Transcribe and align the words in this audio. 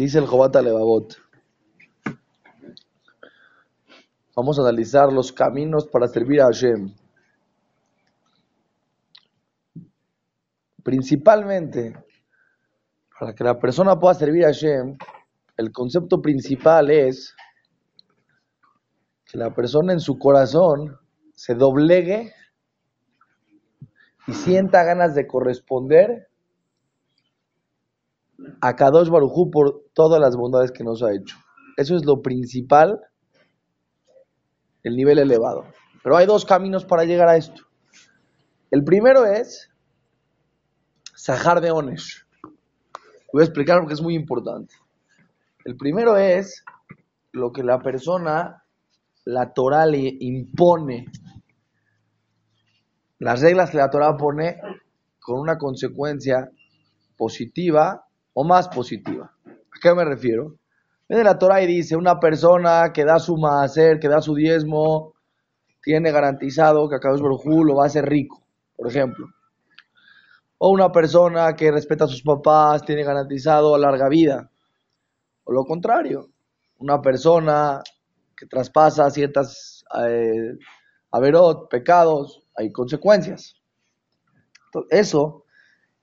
Dice 0.00 0.18
el 0.18 0.26
Jobata 0.26 0.62
Levavot. 0.62 1.14
Vamos 4.34 4.58
a 4.58 4.62
analizar 4.62 5.12
los 5.12 5.30
caminos 5.30 5.86
para 5.88 6.08
servir 6.08 6.40
a 6.40 6.46
Hashem. 6.46 6.94
Principalmente, 10.82 12.02
para 13.18 13.34
que 13.34 13.44
la 13.44 13.58
persona 13.58 14.00
pueda 14.00 14.14
servir 14.14 14.46
a 14.46 14.54
Hashem, 14.54 14.96
el 15.58 15.70
concepto 15.70 16.22
principal 16.22 16.90
es 16.90 17.36
que 19.26 19.36
la 19.36 19.54
persona 19.54 19.92
en 19.92 20.00
su 20.00 20.18
corazón 20.18 20.98
se 21.34 21.54
doblegue 21.54 22.32
y 24.26 24.32
sienta 24.32 24.82
ganas 24.82 25.14
de 25.14 25.26
corresponder 25.26 26.29
a 28.60 28.76
Kadosh 28.76 29.08
Barujú 29.08 29.50
por 29.50 29.84
todas 29.92 30.20
las 30.20 30.36
bondades 30.36 30.72
que 30.72 30.84
nos 30.84 31.02
ha 31.02 31.12
hecho. 31.12 31.36
Eso 31.76 31.96
es 31.96 32.04
lo 32.04 32.22
principal, 32.22 33.00
el 34.82 34.96
nivel 34.96 35.18
elevado. 35.18 35.66
Pero 36.02 36.16
hay 36.16 36.26
dos 36.26 36.44
caminos 36.44 36.84
para 36.84 37.04
llegar 37.04 37.28
a 37.28 37.36
esto. 37.36 37.62
El 38.70 38.84
primero 38.84 39.26
es 39.26 39.70
Sahar 41.14 41.60
de 41.60 41.70
Onesh. 41.70 42.24
Voy 43.32 43.42
a 43.42 43.44
explicar 43.44 43.78
porque 43.78 43.94
es 43.94 44.02
muy 44.02 44.14
importante. 44.14 44.74
El 45.64 45.76
primero 45.76 46.16
es 46.16 46.64
lo 47.32 47.52
que 47.52 47.62
la 47.62 47.80
persona, 47.80 48.64
la 49.24 49.52
Torah 49.52 49.86
le 49.86 50.16
impone. 50.20 51.06
Las 53.18 53.40
reglas 53.40 53.70
que 53.70 53.76
la 53.76 53.90
Torah 53.90 54.16
pone 54.16 54.58
con 55.20 55.38
una 55.38 55.58
consecuencia 55.58 56.50
positiva 57.16 58.06
o 58.40 58.44
más 58.44 58.68
positiva. 58.68 59.30
¿A 59.44 59.78
qué 59.82 59.94
me 59.94 60.02
refiero? 60.02 60.54
Viene 61.06 61.24
la 61.24 61.38
Torah 61.38 61.58
dice, 61.58 61.94
una 61.94 62.18
persona 62.18 62.90
que 62.90 63.04
da 63.04 63.18
su 63.18 63.36
maaser, 63.36 63.98
que 64.00 64.08
da 64.08 64.22
su 64.22 64.34
diezmo, 64.34 65.12
tiene 65.82 66.10
garantizado 66.10 66.88
que 66.88 66.96
a 66.96 67.00
Kadosh 67.00 67.20
Baruj 67.20 67.44
lo 67.66 67.74
va 67.74 67.84
a 67.84 67.88
hacer 67.88 68.06
rico, 68.06 68.42
por 68.74 68.88
ejemplo. 68.88 69.26
O 70.56 70.70
una 70.70 70.90
persona 70.90 71.54
que 71.54 71.70
respeta 71.70 72.04
a 72.06 72.08
sus 72.08 72.22
papás, 72.22 72.82
tiene 72.82 73.04
garantizado 73.04 73.76
larga 73.76 74.08
vida. 74.08 74.50
O 75.44 75.52
lo 75.52 75.64
contrario, 75.64 76.30
una 76.78 77.02
persona 77.02 77.82
que 78.34 78.46
traspasa 78.46 79.10
ciertas 79.10 79.84
eh, 80.02 80.56
averot, 81.10 81.68
pecados, 81.68 82.42
hay 82.56 82.72
consecuencias. 82.72 83.54
eso 84.88 85.44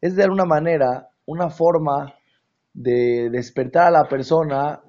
es 0.02 0.16
de 0.16 0.24
alguna 0.24 0.46
manera 0.46 1.10
una 1.26 1.50
forma 1.50 2.14
de 2.78 3.32
despertar 3.32 3.88
a 3.88 3.92
la 3.92 4.08
persona, 4.08 4.84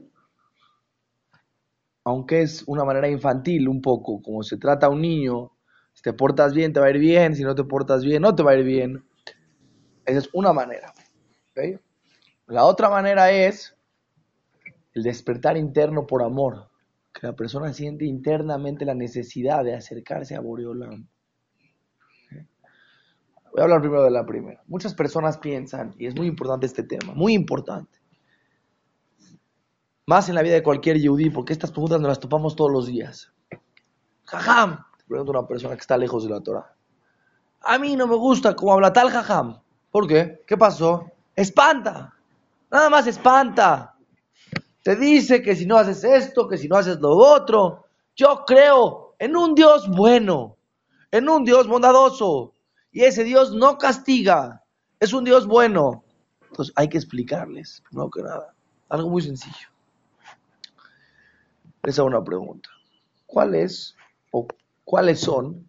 aunque 2.04 2.42
es 2.42 2.62
una 2.66 2.84
manera 2.84 3.08
infantil 3.08 3.66
un 3.66 3.80
poco, 3.80 4.20
como 4.20 4.42
se 4.42 4.58
trata 4.58 4.86
a 4.86 4.90
un 4.90 5.00
niño, 5.00 5.52
si 5.94 6.02
te 6.02 6.12
portas 6.12 6.52
bien 6.52 6.74
te 6.74 6.80
va 6.80 6.86
a 6.86 6.90
ir 6.90 6.98
bien, 6.98 7.34
si 7.34 7.44
no 7.44 7.54
te 7.54 7.64
portas 7.64 8.04
bien 8.04 8.20
no 8.20 8.34
te 8.34 8.42
va 8.42 8.50
a 8.50 8.56
ir 8.56 8.64
bien. 8.64 9.04
Esa 10.04 10.18
es 10.18 10.28
una 10.34 10.52
manera. 10.52 10.92
La 12.46 12.66
otra 12.66 12.90
manera 12.90 13.30
es 13.30 13.74
el 14.92 15.02
despertar 15.02 15.56
interno 15.56 16.06
por 16.06 16.22
amor, 16.22 16.68
que 17.14 17.26
la 17.26 17.34
persona 17.34 17.72
siente 17.72 18.04
internamente 18.04 18.84
la 18.84 18.94
necesidad 18.94 19.64
de 19.64 19.74
acercarse 19.74 20.34
a 20.34 20.40
Boreolam. 20.40 21.08
Voy 23.58 23.62
a 23.62 23.64
hablar 23.64 23.80
primero 23.80 24.04
de 24.04 24.12
la 24.12 24.24
primera. 24.24 24.62
Muchas 24.68 24.94
personas 24.94 25.36
piensan, 25.36 25.92
y 25.98 26.06
es 26.06 26.14
muy 26.14 26.28
importante 26.28 26.64
este 26.64 26.84
tema, 26.84 27.12
muy 27.12 27.34
importante, 27.34 27.98
más 30.06 30.28
en 30.28 30.36
la 30.36 30.42
vida 30.42 30.54
de 30.54 30.62
cualquier 30.62 31.00
yudí, 31.00 31.28
porque 31.28 31.54
estas 31.54 31.72
preguntas 31.72 32.00
nos 32.00 32.06
las 32.06 32.20
topamos 32.20 32.54
todos 32.54 32.70
los 32.70 32.86
días. 32.86 33.32
Jajam, 34.26 34.76
te 34.96 35.04
pregunta 35.08 35.32
una 35.32 35.48
persona 35.48 35.74
que 35.74 35.80
está 35.80 35.98
lejos 35.98 36.22
de 36.22 36.30
la 36.30 36.40
Torah. 36.40 36.72
A 37.62 37.80
mí 37.80 37.96
no 37.96 38.06
me 38.06 38.14
gusta 38.14 38.54
cómo 38.54 38.74
habla 38.74 38.92
tal 38.92 39.10
jajam. 39.10 39.60
¿Por 39.90 40.06
qué? 40.06 40.40
¿Qué 40.46 40.56
pasó? 40.56 41.10
Espanta. 41.34 42.14
Nada 42.70 42.88
más 42.88 43.08
espanta. 43.08 43.96
Te 44.84 44.94
dice 44.94 45.42
que 45.42 45.56
si 45.56 45.66
no 45.66 45.78
haces 45.78 46.04
esto, 46.04 46.46
que 46.46 46.58
si 46.58 46.68
no 46.68 46.76
haces 46.76 47.00
lo 47.00 47.10
otro. 47.10 47.86
Yo 48.14 48.44
creo 48.46 49.16
en 49.18 49.34
un 49.34 49.56
Dios 49.56 49.88
bueno, 49.88 50.58
en 51.10 51.28
un 51.28 51.42
Dios 51.42 51.66
bondadoso, 51.66 52.54
y 52.90 53.04
ese 53.04 53.24
Dios 53.24 53.54
no 53.54 53.78
castiga, 53.78 54.64
es 55.00 55.12
un 55.12 55.24
Dios 55.24 55.46
bueno. 55.46 56.04
Entonces 56.48 56.72
hay 56.76 56.88
que 56.88 56.96
explicarles, 56.96 57.82
no 57.90 58.10
que 58.10 58.22
nada, 58.22 58.54
algo 58.88 59.10
muy 59.10 59.22
sencillo. 59.22 59.68
Esa 61.82 62.02
es 62.02 62.06
una 62.06 62.24
pregunta. 62.24 62.70
¿Cuál 63.26 63.54
es 63.54 63.96
o 64.30 64.46
cuáles 64.84 65.20
son 65.20 65.66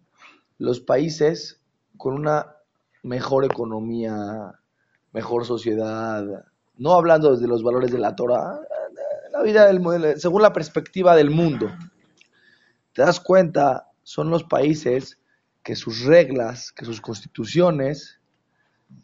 los 0.58 0.80
países 0.80 1.60
con 1.96 2.14
una 2.14 2.56
mejor 3.02 3.44
economía, 3.44 4.58
mejor 5.12 5.44
sociedad? 5.44 6.24
No 6.76 6.94
hablando 6.94 7.32
desde 7.32 7.46
los 7.46 7.62
valores 7.62 7.92
de 7.92 7.98
la 7.98 8.16
Torah, 8.16 8.58
la 9.30 9.42
vida 9.42 9.66
del, 9.66 10.18
según 10.18 10.42
la 10.42 10.52
perspectiva 10.52 11.14
del 11.14 11.30
mundo. 11.30 11.70
Te 12.92 13.02
das 13.02 13.20
cuenta, 13.20 13.88
son 14.02 14.30
los 14.30 14.44
países 14.44 15.19
que 15.62 15.76
sus 15.76 16.04
reglas, 16.04 16.72
que 16.72 16.84
sus 16.84 17.00
constituciones 17.00 18.20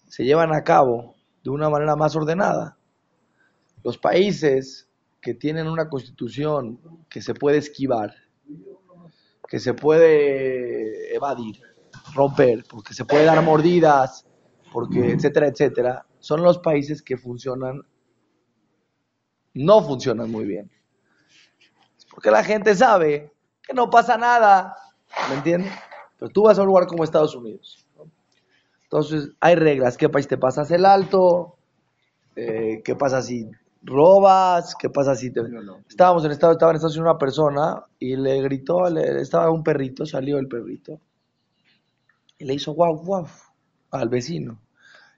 se 0.09 0.25
llevan 0.25 0.55
a 0.55 0.65
cabo 0.65 1.15
de 1.43 1.51
una 1.51 1.69
manera 1.69 1.97
más 1.97 2.17
ordenada. 2.17 2.79
Los 3.83 3.99
países 3.99 4.89
que 5.21 5.35
tienen 5.35 5.69
una 5.69 5.89
constitución 5.89 6.81
que 7.09 7.21
se 7.21 7.35
puede 7.35 7.59
esquivar, 7.59 8.15
que 9.49 9.61
se 9.61 9.75
puede 9.75 11.15
evadir, 11.15 11.61
romper, 12.15 12.65
porque 12.69 12.95
se 12.95 13.05
puede 13.05 13.25
dar 13.25 13.43
mordidas, 13.43 14.27
porque 14.73 15.13
etcétera, 15.13 15.49
etcétera, 15.49 16.07
son 16.19 16.43
los 16.43 16.59
países 16.59 17.03
que 17.03 17.17
funcionan, 17.17 17.83
no 19.55 19.83
funcionan 19.83 20.31
muy 20.31 20.45
bien. 20.45 20.71
porque 22.11 22.31
la 22.31 22.43
gente 22.43 22.75
sabe 22.75 23.33
que 23.63 23.75
no 23.75 23.91
pasa 23.91 24.17
nada, 24.17 24.75
¿me 25.29 25.37
entiendes? 25.37 25.73
Pero 26.19 26.31
tú 26.31 26.43
vas 26.45 26.59
a 26.59 26.63
un 26.63 26.69
lugar 26.69 26.87
como 26.87 27.05
Estados 27.05 27.35
Unidos. 27.35 27.87
Entonces, 28.85 29.31
hay 29.41 29.57
reglas. 29.57 29.97
¿Qué 29.97 30.09
país 30.09 30.29
te 30.29 30.39
pasas 30.39 30.71
el 30.71 30.87
alto? 30.87 31.57
Eh, 32.37 32.83
¿Qué 32.85 32.95
pasa 32.95 33.21
si 33.21 33.51
robas? 33.83 34.75
¿Qué 34.77 34.91
pasa 34.91 35.15
si 35.15 35.31
te... 35.31 35.41
Estábamos 35.89 36.25
en 36.25 36.31
Estados, 36.31 36.55
estaba 36.57 36.73
en 36.73 36.77
Estados 36.77 36.97
Unidos 36.97 37.11
una 37.11 37.19
persona 37.19 37.85
y 37.99 38.17
le 38.17 38.43
gritó, 38.43 38.89
le, 38.89 39.21
estaba 39.21 39.51
un 39.51 39.63
perrito, 39.63 40.07
salió 40.07 40.39
el 40.39 40.49
perrito. 40.49 41.01
Y 42.39 42.45
le 42.45 42.55
hizo 42.55 42.73
guau, 42.73 42.97
guau 42.97 43.27
al 43.91 44.09
vecino. 44.09 44.61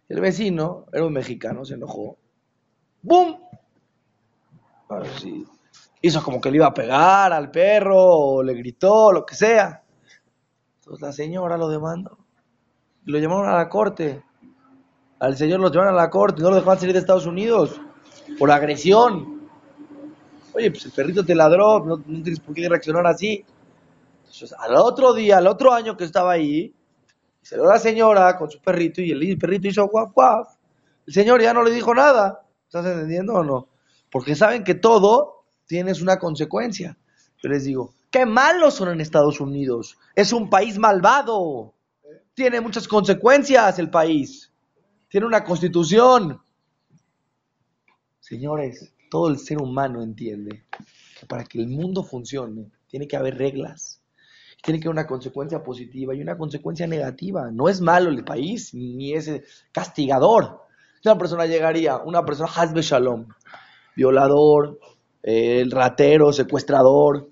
El 0.08 0.20
vecino 0.20 0.87
era 0.92 1.04
un 1.04 1.12
mexicano, 1.12 1.64
se 1.64 1.75
enojó. 1.75 2.16
¡Bum! 3.03 3.37
Hizo 6.00 6.22
como 6.22 6.41
que 6.41 6.50
le 6.50 6.56
iba 6.56 6.66
a 6.66 6.75
pegar 6.75 7.32
al 7.32 7.50
perro, 7.50 7.97
o 7.97 8.42
le 8.42 8.54
gritó, 8.54 9.12
lo 9.12 9.26
que 9.26 9.34
sea. 9.34 9.82
Entonces 10.88 11.06
la 11.06 11.12
señora 11.12 11.59
lo 11.59 11.69
demandó. 11.69 12.16
Lo 13.04 13.19
llamaron 13.19 13.47
a 13.47 13.56
la 13.56 13.69
corte. 13.69 14.25
Al 15.19 15.37
señor 15.37 15.60
lo 15.60 15.71
llevaron 15.71 15.93
a 15.93 15.97
la 15.97 16.09
corte, 16.09 16.41
no 16.41 16.49
lo 16.49 16.56
dejaron 16.56 16.78
salir 16.78 16.94
de 16.94 17.00
Estados 17.00 17.26
Unidos 17.26 17.78
por 18.38 18.50
agresión. 18.50 19.50
Oye, 20.54 20.71
pues 20.71 20.87
el 20.87 20.93
perrito 20.93 21.26
te 21.26 21.34
ladró, 21.34 21.84
no, 21.84 21.99
tienes 21.99 22.41
por 22.41 22.54
qué 22.54 22.66
reaccionar 22.71 23.06
así. 23.06 23.44
Entonces, 24.21 24.54
al 24.59 24.76
otro 24.76 25.12
día, 25.12 25.37
al 25.37 25.47
otro 25.47 25.75
año 25.75 25.94
que 25.94 26.04
estaba 26.04 26.32
ahí, 26.32 26.75
se 27.43 27.59
la 27.59 27.78
señora 27.78 28.38
con 28.38 28.50
su 28.50 28.59
perrito 28.59 29.03
y 29.03 29.10
el 29.10 29.37
perrito 29.37 29.69
hizo 29.69 29.87
guap 29.88 30.15
guap. 30.15 30.47
El 31.06 31.12
señor 31.12 31.43
ya 31.43 31.53
no 31.53 31.62
le 31.62 31.70
dijo 31.70 31.94
nada. 31.94 32.47
¿Estás 32.65 32.87
entendiendo 32.87 33.34
o 33.34 33.44
no? 33.44 33.69
Porque 34.11 34.34
saben 34.34 34.64
que 34.64 34.75
todo 34.75 35.44
tiene 35.67 35.93
una 36.00 36.19
consecuencia. 36.19 36.96
Yo 37.43 37.50
les 37.50 37.64
digo, 37.64 37.93
Qué 38.10 38.25
malos 38.25 38.75
son 38.75 38.88
en 38.88 39.00
Estados 39.00 39.40
Unidos. 39.40 39.99
Es 40.14 40.32
un 40.32 40.49
país 40.49 40.78
malvado. 40.78 41.75
Tiene 42.34 42.60
muchas 42.60 42.88
consecuencias 42.88 43.78
el 43.78 43.90
país. 43.90 44.50
Tiene 45.08 45.26
una 45.26 45.44
constitución. 45.44 46.40
Señores, 48.20 48.94
todo 49.10 49.28
el 49.28 49.38
ser 49.38 49.60
humano 49.60 50.02
entiende 50.02 50.64
que 51.20 51.26
para 51.26 51.44
que 51.44 51.58
el 51.58 51.69
mundo 51.69 52.02
funcione 52.02 52.70
tiene 52.87 53.06
que 53.06 53.16
haber 53.16 53.37
reglas. 53.37 54.02
Tiene 54.62 54.81
que 54.81 54.88
haber 54.88 55.00
una 55.00 55.06
consecuencia 55.06 55.62
positiva 55.62 56.14
y 56.14 56.22
una 56.22 56.38
consecuencia 56.38 56.87
negativa. 56.87 57.50
No 57.50 57.69
es 57.69 57.81
malo 57.81 58.08
el 58.08 58.25
país 58.25 58.72
ni 58.72 59.12
es 59.12 59.31
castigador. 59.70 60.62
Una 61.05 61.19
persona 61.19 61.46
llegaría, 61.46 61.99
una 61.99 62.25
persona 62.25 62.50
Hasbe 62.55 62.82
Shalom, 62.82 63.28
violador, 63.94 64.81
eh, 65.22 65.60
el 65.60 65.70
ratero, 65.70 66.32
secuestrador, 66.32 67.31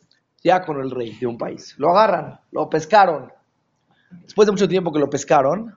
con 0.64 0.80
el 0.80 0.90
rey 0.90 1.16
de 1.18 1.26
un 1.26 1.36
país. 1.36 1.74
Lo 1.78 1.90
agarran, 1.90 2.38
lo 2.52 2.70
pescaron. 2.70 3.32
Después 4.22 4.46
de 4.46 4.52
mucho 4.52 4.68
tiempo 4.68 4.92
que 4.92 5.00
lo 5.00 5.10
pescaron, 5.10 5.76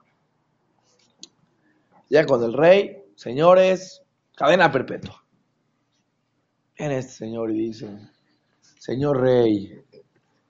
ya 2.08 2.24
con 2.24 2.42
el 2.42 2.52
rey, 2.52 3.02
señores, 3.16 4.02
cadena 4.36 4.70
perpetua. 4.70 5.24
Viene 6.78 6.98
este 6.98 7.12
señor 7.12 7.50
y 7.50 7.66
dice, 7.66 7.88
Señor 8.78 9.20
rey, 9.20 9.84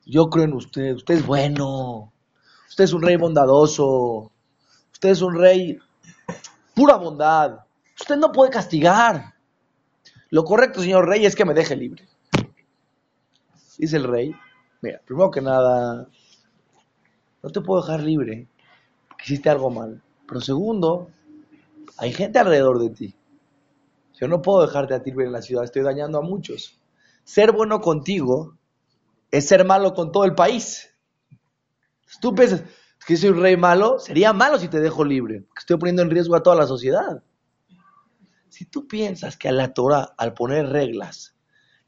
yo 0.06 0.28
creo 0.31 0.44
en 0.44 0.55
usted, 0.55 0.94
usted 0.94 1.14
es 1.14 1.26
bueno, 1.26 2.12
usted 2.69 2.84
es 2.84 2.93
un 2.93 3.02
rey 3.02 3.16
bondadoso, 3.16 4.31
usted 4.93 5.08
es 5.08 5.23
un 5.23 5.37
rey 5.37 5.78
pura 6.75 6.96
bondad, 6.96 7.61
usted 7.99 8.16
no 8.16 8.31
puede 8.31 8.50
castigar. 8.50 9.34
Lo 10.28 10.44
correcto, 10.44 10.81
señor 10.81 11.08
rey, 11.08 11.26
es 11.26 11.34
que 11.34 11.44
me 11.44 11.55
deje 11.55 11.75
libre. 11.75 12.10
Dice 13.81 13.97
el 13.97 14.05
rey, 14.05 14.37
mira, 14.82 15.00
primero 15.06 15.31
que 15.31 15.41
nada, 15.41 16.06
no 17.43 17.50
te 17.50 17.62
puedo 17.62 17.81
dejar 17.81 18.03
libre, 18.03 18.47
porque 19.09 19.25
hiciste 19.25 19.49
algo 19.49 19.71
mal. 19.71 20.03
Pero 20.29 20.43
segundo, 20.43 21.09
hay 21.97 22.12
gente 22.12 22.38
alrededor 22.38 22.79
de 22.79 22.91
ti. 22.91 23.15
Yo 24.21 24.29
no 24.29 24.43
puedo 24.43 24.67
dejarte 24.67 24.93
a 24.93 25.03
ti 25.03 25.12
en 25.17 25.32
la 25.32 25.41
ciudad, 25.41 25.65
estoy 25.65 25.81
dañando 25.81 26.19
a 26.19 26.21
muchos. 26.21 26.79
Ser 27.25 27.53
bueno 27.53 27.81
contigo 27.81 28.59
es 29.31 29.49
ser 29.49 29.65
malo 29.65 29.94
con 29.94 30.12
todo 30.12 30.26
el 30.26 30.35
país. 30.35 30.94
Tú 32.21 32.35
piensas 32.35 32.65
que 33.06 33.17
soy 33.17 33.31
un 33.31 33.41
rey 33.41 33.56
malo, 33.56 33.99
sería 33.99 34.35
malo 34.35 34.59
si 34.59 34.69
te 34.69 34.81
dejo 34.81 35.06
libre, 35.06 35.41
porque 35.41 35.61
estoy 35.61 35.79
poniendo 35.79 36.03
en 36.03 36.11
riesgo 36.11 36.37
a 36.37 36.43
toda 36.43 36.55
la 36.55 36.67
sociedad. 36.67 37.23
Si 38.50 38.67
tú 38.67 38.87
piensas 38.87 39.38
que 39.38 39.49
a 39.49 39.53
la 39.53 39.73
Torah, 39.73 40.12
al 40.19 40.35
poner 40.35 40.69
reglas, 40.69 41.35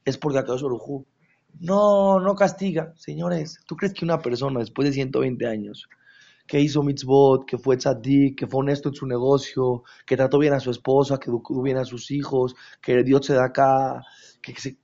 es 0.06 0.17
porque 0.17 0.38
acaso 0.38 0.65
Urujú 0.65 1.06
no, 1.60 2.20
no 2.20 2.34
castiga. 2.34 2.93
Señores, 2.96 3.60
¿tú 3.66 3.76
crees 3.76 3.94
que 3.94 4.04
una 4.04 4.19
persona 4.19 4.60
después 4.60 4.88
de 4.88 4.94
120 4.94 5.46
años 5.46 5.88
que 6.46 6.60
hizo 6.60 6.82
mitzvot, 6.82 7.46
que 7.46 7.56
fue 7.56 7.76
tzadik, 7.76 8.38
que 8.38 8.46
fue 8.46 8.60
honesto 8.60 8.88
en 8.88 8.94
su 8.94 9.06
negocio, 9.06 9.84
que 10.04 10.16
trató 10.16 10.38
bien 10.38 10.54
a 10.54 10.60
su 10.60 10.70
esposa, 10.70 11.19
que 11.19 11.31
educó 11.31 11.62
bien 11.62 11.78
a 11.78 11.84
sus 11.84 12.10
hijos, 12.10 12.54
que 12.81 13.02
Dios 13.02 13.26
se 13.26 13.34
da 13.34 13.46
acá, 13.46 14.02
que, 14.43 14.54
se... 14.56 14.76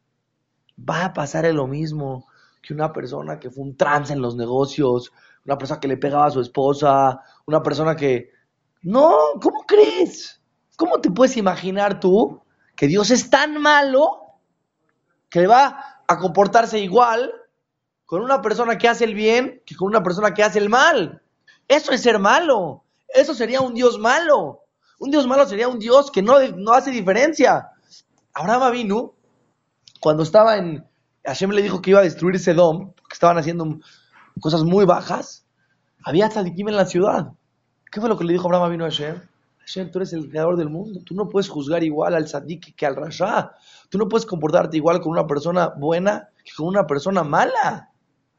va 0.79 1.07
a 1.07 1.13
pasar 1.13 1.45
lo 1.53 1.67
mismo 1.67 2.27
que 2.63 2.75
una 2.75 2.93
persona 2.93 3.39
que 3.39 3.51
fue 3.51 3.65
un 3.65 3.77
trance 3.77 4.13
en 4.13 4.23
los 4.23 4.37
negocios, 4.37 5.13
una 5.45 5.59
persona 5.59 5.81
que 5.81 5.89
le 5.89 5.97
pegaba 5.97 6.27
a 6.27 6.31
su 6.31 6.41
esposa, 6.41 7.21
una 7.47 7.63
persona 7.63 7.97
que... 7.97 8.31
No, 8.83 9.15
¿cómo 9.43 9.65
crees? 9.67 10.41
¿Cómo 10.77 11.01
te 11.01 11.11
puedes 11.11 11.37
imaginar 11.37 11.99
tú 11.99 12.41
que 12.77 12.87
Dios 12.87 13.11
es 13.11 13.29
tan 13.29 13.61
malo 13.61 14.28
que 15.31 15.47
va 15.47 16.03
a 16.07 16.19
comportarse 16.19 16.79
igual 16.79 17.33
con 18.07 18.23
una 18.23 18.41
persona 18.41 18.79
que 18.79 18.89
hace 18.89 19.05
el 19.05 19.15
bien 19.15 19.63
que 19.67 19.77
con 19.77 19.89
una 19.89 20.03
persona 20.03 20.33
que 20.33 20.43
hace 20.43 20.59
el 20.59 20.69
mal? 20.69 21.23
Eso 21.67 21.93
es 21.93 22.03
ser 22.03 22.19
malo. 22.19 22.85
Eso 23.09 23.35
sería 23.35 23.61
un 23.61 23.75
Dios 23.75 23.99
malo. 23.99 24.65
Un 24.99 25.11
Dios 25.11 25.27
malo 25.27 25.47
sería 25.47 25.69
un 25.69 25.79
Dios 25.79 26.11
que 26.11 26.23
no, 26.23 26.41
no 26.57 26.73
hace 26.73 26.91
diferencia. 26.91 27.71
Abraham 28.33 28.73
vino 28.73 29.15
cuando 30.01 30.23
estaba 30.23 30.57
en... 30.57 30.87
Hashem 31.25 31.51
le 31.51 31.63
dijo 31.63 31.83
que 31.83 31.91
iba 31.91 32.01
a 32.01 32.05
destruir 32.05 32.39
Sedom, 32.39 32.93
porque 32.95 33.13
estaban 33.13 33.37
haciendo 33.37 33.79
cosas 34.41 34.63
muy 34.63 34.87
bajas. 34.87 35.45
Había 36.03 36.29
tzadikim 36.29 36.69
en 36.69 36.77
la 36.77 36.87
ciudad. 36.87 37.33
¿Qué 37.91 38.01
fue 38.01 38.09
lo 38.09 38.17
que 38.17 38.25
le 38.25 38.33
dijo 38.33 38.47
Abraham 38.47 38.71
vino 38.71 38.85
a 38.85 38.89
Hashem? 38.89 39.21
Hashem, 39.69 39.91
tú 39.91 39.99
eres 39.99 40.15
el 40.15 40.31
creador 40.31 40.57
del 40.57 40.71
mundo. 40.71 41.01
Tú 41.05 41.15
no 41.15 41.29
puedes 41.29 41.49
juzgar 41.51 41.85
igual 41.85 42.15
al 42.15 42.25
tzadik 42.25 42.75
que 42.75 42.87
al 42.87 42.97
rasha. 42.97 43.53
Tú 43.91 43.99
no 43.99 44.09
puedes 44.09 44.25
comportarte 44.25 44.79
igual 44.79 45.01
con 45.01 45.13
una 45.13 45.27
persona 45.27 45.69
buena 45.69 46.31
que 46.43 46.53
con 46.57 46.67
una 46.67 46.87
persona 46.87 47.23
mala. 47.23 47.91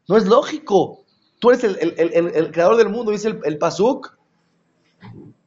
No 0.07 0.17
es 0.17 0.25
lógico. 0.25 1.05
Tú 1.39 1.51
eres 1.51 1.63
el, 1.63 2.51
creador 2.51 2.77
del 2.77 2.89
mundo, 2.89 3.11
dice 3.11 3.39
el, 3.43 3.57
Pasuk. 3.59 4.17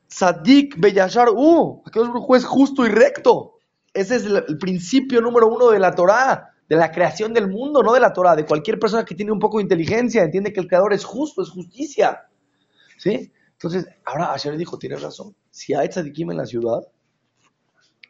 Sadik 0.07 0.79
Beyashar 0.79 1.31
U. 1.35 1.83
Aquel 1.85 2.07
juez 2.07 2.45
justo 2.45 2.87
y 2.87 2.89
recto. 2.89 3.55
Ese 3.93 4.17
es 4.17 4.25
el, 4.25 4.59
principio 4.59 5.21
número 5.21 5.49
uno 5.49 5.71
de 5.71 5.81
la 5.81 5.97
Torah, 5.97 6.55
de 6.69 6.77
la 6.77 6.93
creación 6.93 7.35
del 7.35 7.49
mundo, 7.49 7.83
no 7.83 7.93
de 7.93 8.01
la 8.01 8.13
Torah, 8.13 8.37
de 8.37 8.47
cualquier 8.47 8.79
persona 8.79 9.05
que 9.05 9.17
tiene 9.17 9.33
un 9.33 9.41
poco 9.41 9.59
de 9.59 9.65
inteligencia, 9.65 10.23
entiende 10.23 10.53
que 10.53 10.61
el 10.61 10.69
creador 10.69 10.93
es 10.93 11.05
justo, 11.05 11.43
es 11.43 11.51
justicia. 11.51 12.21
¿Sí? 12.99 13.33
Entonces, 13.55 13.89
ahora 14.05 14.27
Hashem 14.27 14.57
dijo, 14.57 14.79
tienes 14.79 15.03
razón. 15.03 15.35
Si 15.53 15.75
hay 15.75 15.89
tzadikim 15.89 16.31
en 16.31 16.39
la 16.39 16.47
ciudad, 16.47 16.81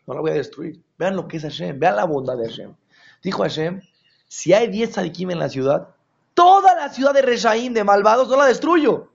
no 0.06 0.14
la 0.14 0.20
voy 0.20 0.30
a 0.30 0.34
destruir. 0.34 0.80
Vean 0.96 1.16
lo 1.16 1.26
que 1.26 1.36
es 1.36 1.42
Hashem, 1.42 1.78
vean 1.78 1.96
la 1.96 2.04
bondad 2.04 2.38
de 2.38 2.48
Hashem. 2.48 2.74
Dijo 3.22 3.42
Hashem, 3.42 3.82
si 4.28 4.52
hay 4.52 4.68
10 4.68 4.92
tzadikim 4.92 5.32
en 5.32 5.40
la 5.40 5.48
ciudad, 5.48 5.88
toda 6.34 6.74
la 6.74 6.88
ciudad 6.88 7.12
de 7.12 7.22
Reshaim, 7.22 7.74
de 7.74 7.82
malvados, 7.82 8.28
no 8.28 8.36
la 8.36 8.46
destruyo. 8.46 9.12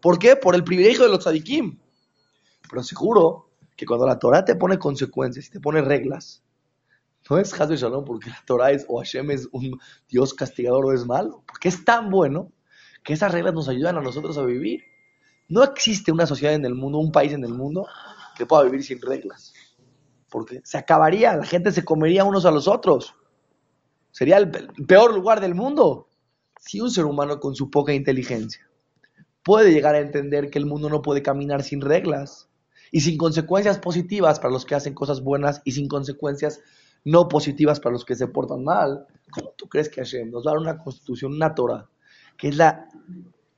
¿Por 0.00 0.18
qué? 0.18 0.36
Por 0.36 0.54
el 0.54 0.64
privilegio 0.64 1.04
de 1.04 1.10
los 1.10 1.20
tzadikim. 1.20 1.78
Pero 2.68 2.82
seguro 2.82 3.48
que 3.74 3.86
cuando 3.86 4.06
la 4.06 4.18
Torah 4.18 4.44
te 4.44 4.54
pone 4.54 4.78
consecuencias 4.78 5.46
y 5.46 5.50
te 5.50 5.60
pone 5.60 5.80
reglas, 5.80 6.42
no 7.30 7.38
es 7.38 7.58
Hazbe 7.58 7.76
Shalom 7.76 8.04
porque 8.04 8.28
la 8.28 8.42
Torah 8.44 8.72
es 8.72 8.84
o 8.86 8.98
Hashem 8.98 9.30
es 9.30 9.48
un 9.52 9.80
Dios 10.08 10.34
castigador 10.34 10.84
o 10.84 10.92
es 10.92 11.06
malo. 11.06 11.42
Porque 11.46 11.68
es 11.68 11.84
tan 11.84 12.10
bueno 12.10 12.52
que 13.02 13.14
esas 13.14 13.32
reglas 13.32 13.54
nos 13.54 13.68
ayudan 13.68 13.96
a 13.96 14.02
nosotros 14.02 14.36
a 14.36 14.42
vivir. 14.42 14.84
No 15.52 15.62
existe 15.62 16.10
una 16.10 16.24
sociedad 16.24 16.54
en 16.54 16.64
el 16.64 16.74
mundo, 16.74 16.96
un 16.96 17.12
país 17.12 17.30
en 17.34 17.44
el 17.44 17.52
mundo 17.52 17.86
que 18.38 18.46
pueda 18.46 18.62
vivir 18.62 18.82
sin 18.82 19.02
reglas. 19.02 19.52
Porque 20.30 20.62
se 20.64 20.78
acabaría, 20.78 21.36
la 21.36 21.44
gente 21.44 21.72
se 21.72 21.84
comería 21.84 22.24
unos 22.24 22.46
a 22.46 22.50
los 22.50 22.66
otros. 22.66 23.14
Sería 24.10 24.38
el 24.38 24.50
peor 24.50 25.12
lugar 25.14 25.42
del 25.42 25.54
mundo 25.54 26.08
si 26.58 26.80
un 26.80 26.90
ser 26.90 27.04
humano 27.04 27.38
con 27.38 27.54
su 27.54 27.70
poca 27.70 27.92
inteligencia 27.92 28.66
puede 29.42 29.72
llegar 29.72 29.94
a 29.94 30.00
entender 30.00 30.48
que 30.48 30.58
el 30.58 30.64
mundo 30.64 30.88
no 30.88 31.02
puede 31.02 31.20
caminar 31.20 31.62
sin 31.62 31.82
reglas 31.82 32.48
y 32.90 33.02
sin 33.02 33.18
consecuencias 33.18 33.78
positivas 33.78 34.40
para 34.40 34.54
los 34.54 34.64
que 34.64 34.74
hacen 34.74 34.94
cosas 34.94 35.20
buenas 35.20 35.60
y 35.66 35.72
sin 35.72 35.86
consecuencias 35.86 36.60
no 37.04 37.28
positivas 37.28 37.78
para 37.78 37.92
los 37.92 38.06
que 38.06 38.14
se 38.14 38.26
portan 38.26 38.64
mal, 38.64 39.06
¿cómo 39.30 39.52
tú 39.58 39.68
crees 39.68 39.90
que 39.90 40.00
Hashem 40.00 40.30
nos 40.30 40.46
va 40.46 40.52
a 40.52 40.54
dar 40.54 40.62
una 40.62 40.78
constitución, 40.78 41.34
una 41.34 41.54
Torah, 41.54 41.90
que 42.38 42.48
es 42.48 42.56
la, 42.56 42.88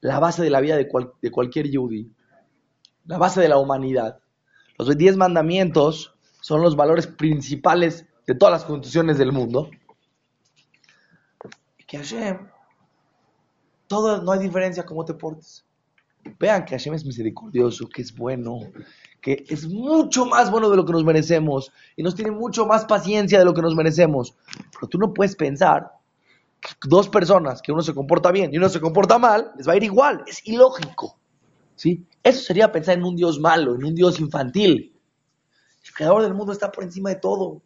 la 0.09 0.19
base 0.19 0.43
de 0.43 0.51
la 0.51 0.61
vida 0.61 0.77
de, 0.77 0.89
de 1.23 1.31
cualquier 1.31 1.71
yudí, 1.71 2.12
la 3.06 3.17
base 3.17 3.41
de 3.41 3.49
la 3.49 3.59
humanidad? 3.59 4.21
Los 4.79 4.95
diez 4.97 5.17
mandamientos 5.17 6.15
son 6.41 6.61
los 6.61 6.77
valores 6.77 7.06
principales 7.06 8.06
de 8.27 8.35
todas 8.35 8.53
las 8.53 8.65
constituciones 8.65 9.17
del 9.17 9.33
mundo. 9.33 9.71
Y 11.79 11.85
que 11.85 11.99
Hashem 11.99 12.49
todo, 13.87 14.23
no 14.23 14.33
hay 14.33 14.41
diferencia 14.41 14.85
cómo 14.85 15.05
te 15.05 15.15
portes. 15.15 15.65
Vean 16.39 16.65
que 16.65 16.73
Hashem 16.75 16.95
es 16.95 17.05
misericordioso, 17.05 17.89
que 17.89 18.03
es 18.03 18.15
bueno, 18.15 18.61
que 19.21 19.45
es 19.49 19.67
mucho 19.67 20.27
más 20.27 20.51
bueno 20.51 20.69
de 20.69 20.77
lo 20.77 20.85
que 20.85 20.93
nos 20.93 21.05
merecemos 21.05 21.73
y 21.97 22.03
nos 22.03 22.15
tiene 22.15 22.31
mucho 22.31 22.67
más 22.67 22.85
paciencia 22.85 23.39
de 23.39 23.45
lo 23.45 23.55
que 23.55 23.62
nos 23.62 23.75
merecemos. 23.75 24.35
Pero 24.73 24.89
tú 24.89 24.99
no 24.99 25.15
puedes 25.15 25.37
pensar 25.37 25.93
dos 26.87 27.09
personas, 27.09 27.63
que 27.63 27.73
uno 27.73 27.83
se 27.83 27.94
comporta 27.94 28.31
bien 28.31 28.53
y 28.53 28.59
uno 28.59 28.69
se 28.69 28.81
comporta 28.81 29.19
mal, 29.19 29.53
les 29.56 29.69
va 29.69 29.73
a 29.73 29.77
ir 29.77 29.85
igual. 29.85 30.23
Es 30.27 30.47
ilógico. 30.47 31.19
¿sí? 31.75 32.06
Eso 32.23 32.43
sería 32.43 32.73
pensar 32.73 32.97
en 32.97 33.05
un 33.05 33.17
Dios 33.17 33.39
malo, 33.41 33.75
en 33.75 33.85
un 33.85 33.94
Dios 33.94 34.21
infantil. 34.21 34.93
El 35.85 35.93
creador 35.93 36.23
del 36.23 36.35
mundo 36.35 36.53
está 36.53 36.73
por 36.73 36.85
encima 36.85 37.11
de 37.11 37.17
todo, 37.17 37.63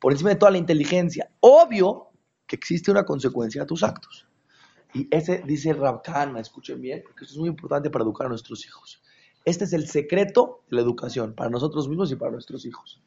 por 0.00 0.12
encima 0.12 0.30
de 0.30 0.36
toda 0.36 0.50
la 0.50 0.58
inteligencia. 0.58 1.30
Obvio 1.40 2.08
que 2.46 2.56
existe 2.56 2.90
una 2.90 3.04
consecuencia 3.04 3.62
a 3.62 3.66
tus 3.66 3.82
actos. 3.84 4.26
Y 4.92 5.06
ese 5.14 5.42
dice 5.46 5.72
Rabkana, 5.72 6.40
escuchen 6.40 6.80
bien, 6.80 7.02
porque 7.04 7.24
esto 7.24 7.34
es 7.34 7.38
muy 7.38 7.48
importante 7.48 7.90
para 7.90 8.02
educar 8.02 8.26
a 8.26 8.30
nuestros 8.30 8.66
hijos. 8.66 9.00
Este 9.44 9.64
es 9.64 9.72
el 9.72 9.86
secreto 9.86 10.64
de 10.68 10.76
la 10.76 10.82
educación 10.82 11.34
para 11.34 11.48
nosotros 11.48 11.88
mismos 11.88 12.10
y 12.10 12.16
para 12.16 12.32
nuestros 12.32 12.66
hijos. 12.66 13.00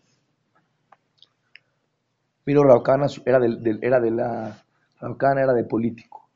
Miro, 2.46 2.64
Rabkana 2.64 3.08
era, 3.26 3.40
del, 3.40 3.80
era 3.82 4.00
de 4.00 4.12
la. 4.12 4.63
Rabkana 5.04 5.42
era 5.42 5.54
de 5.54 5.66
político. 5.66 6.30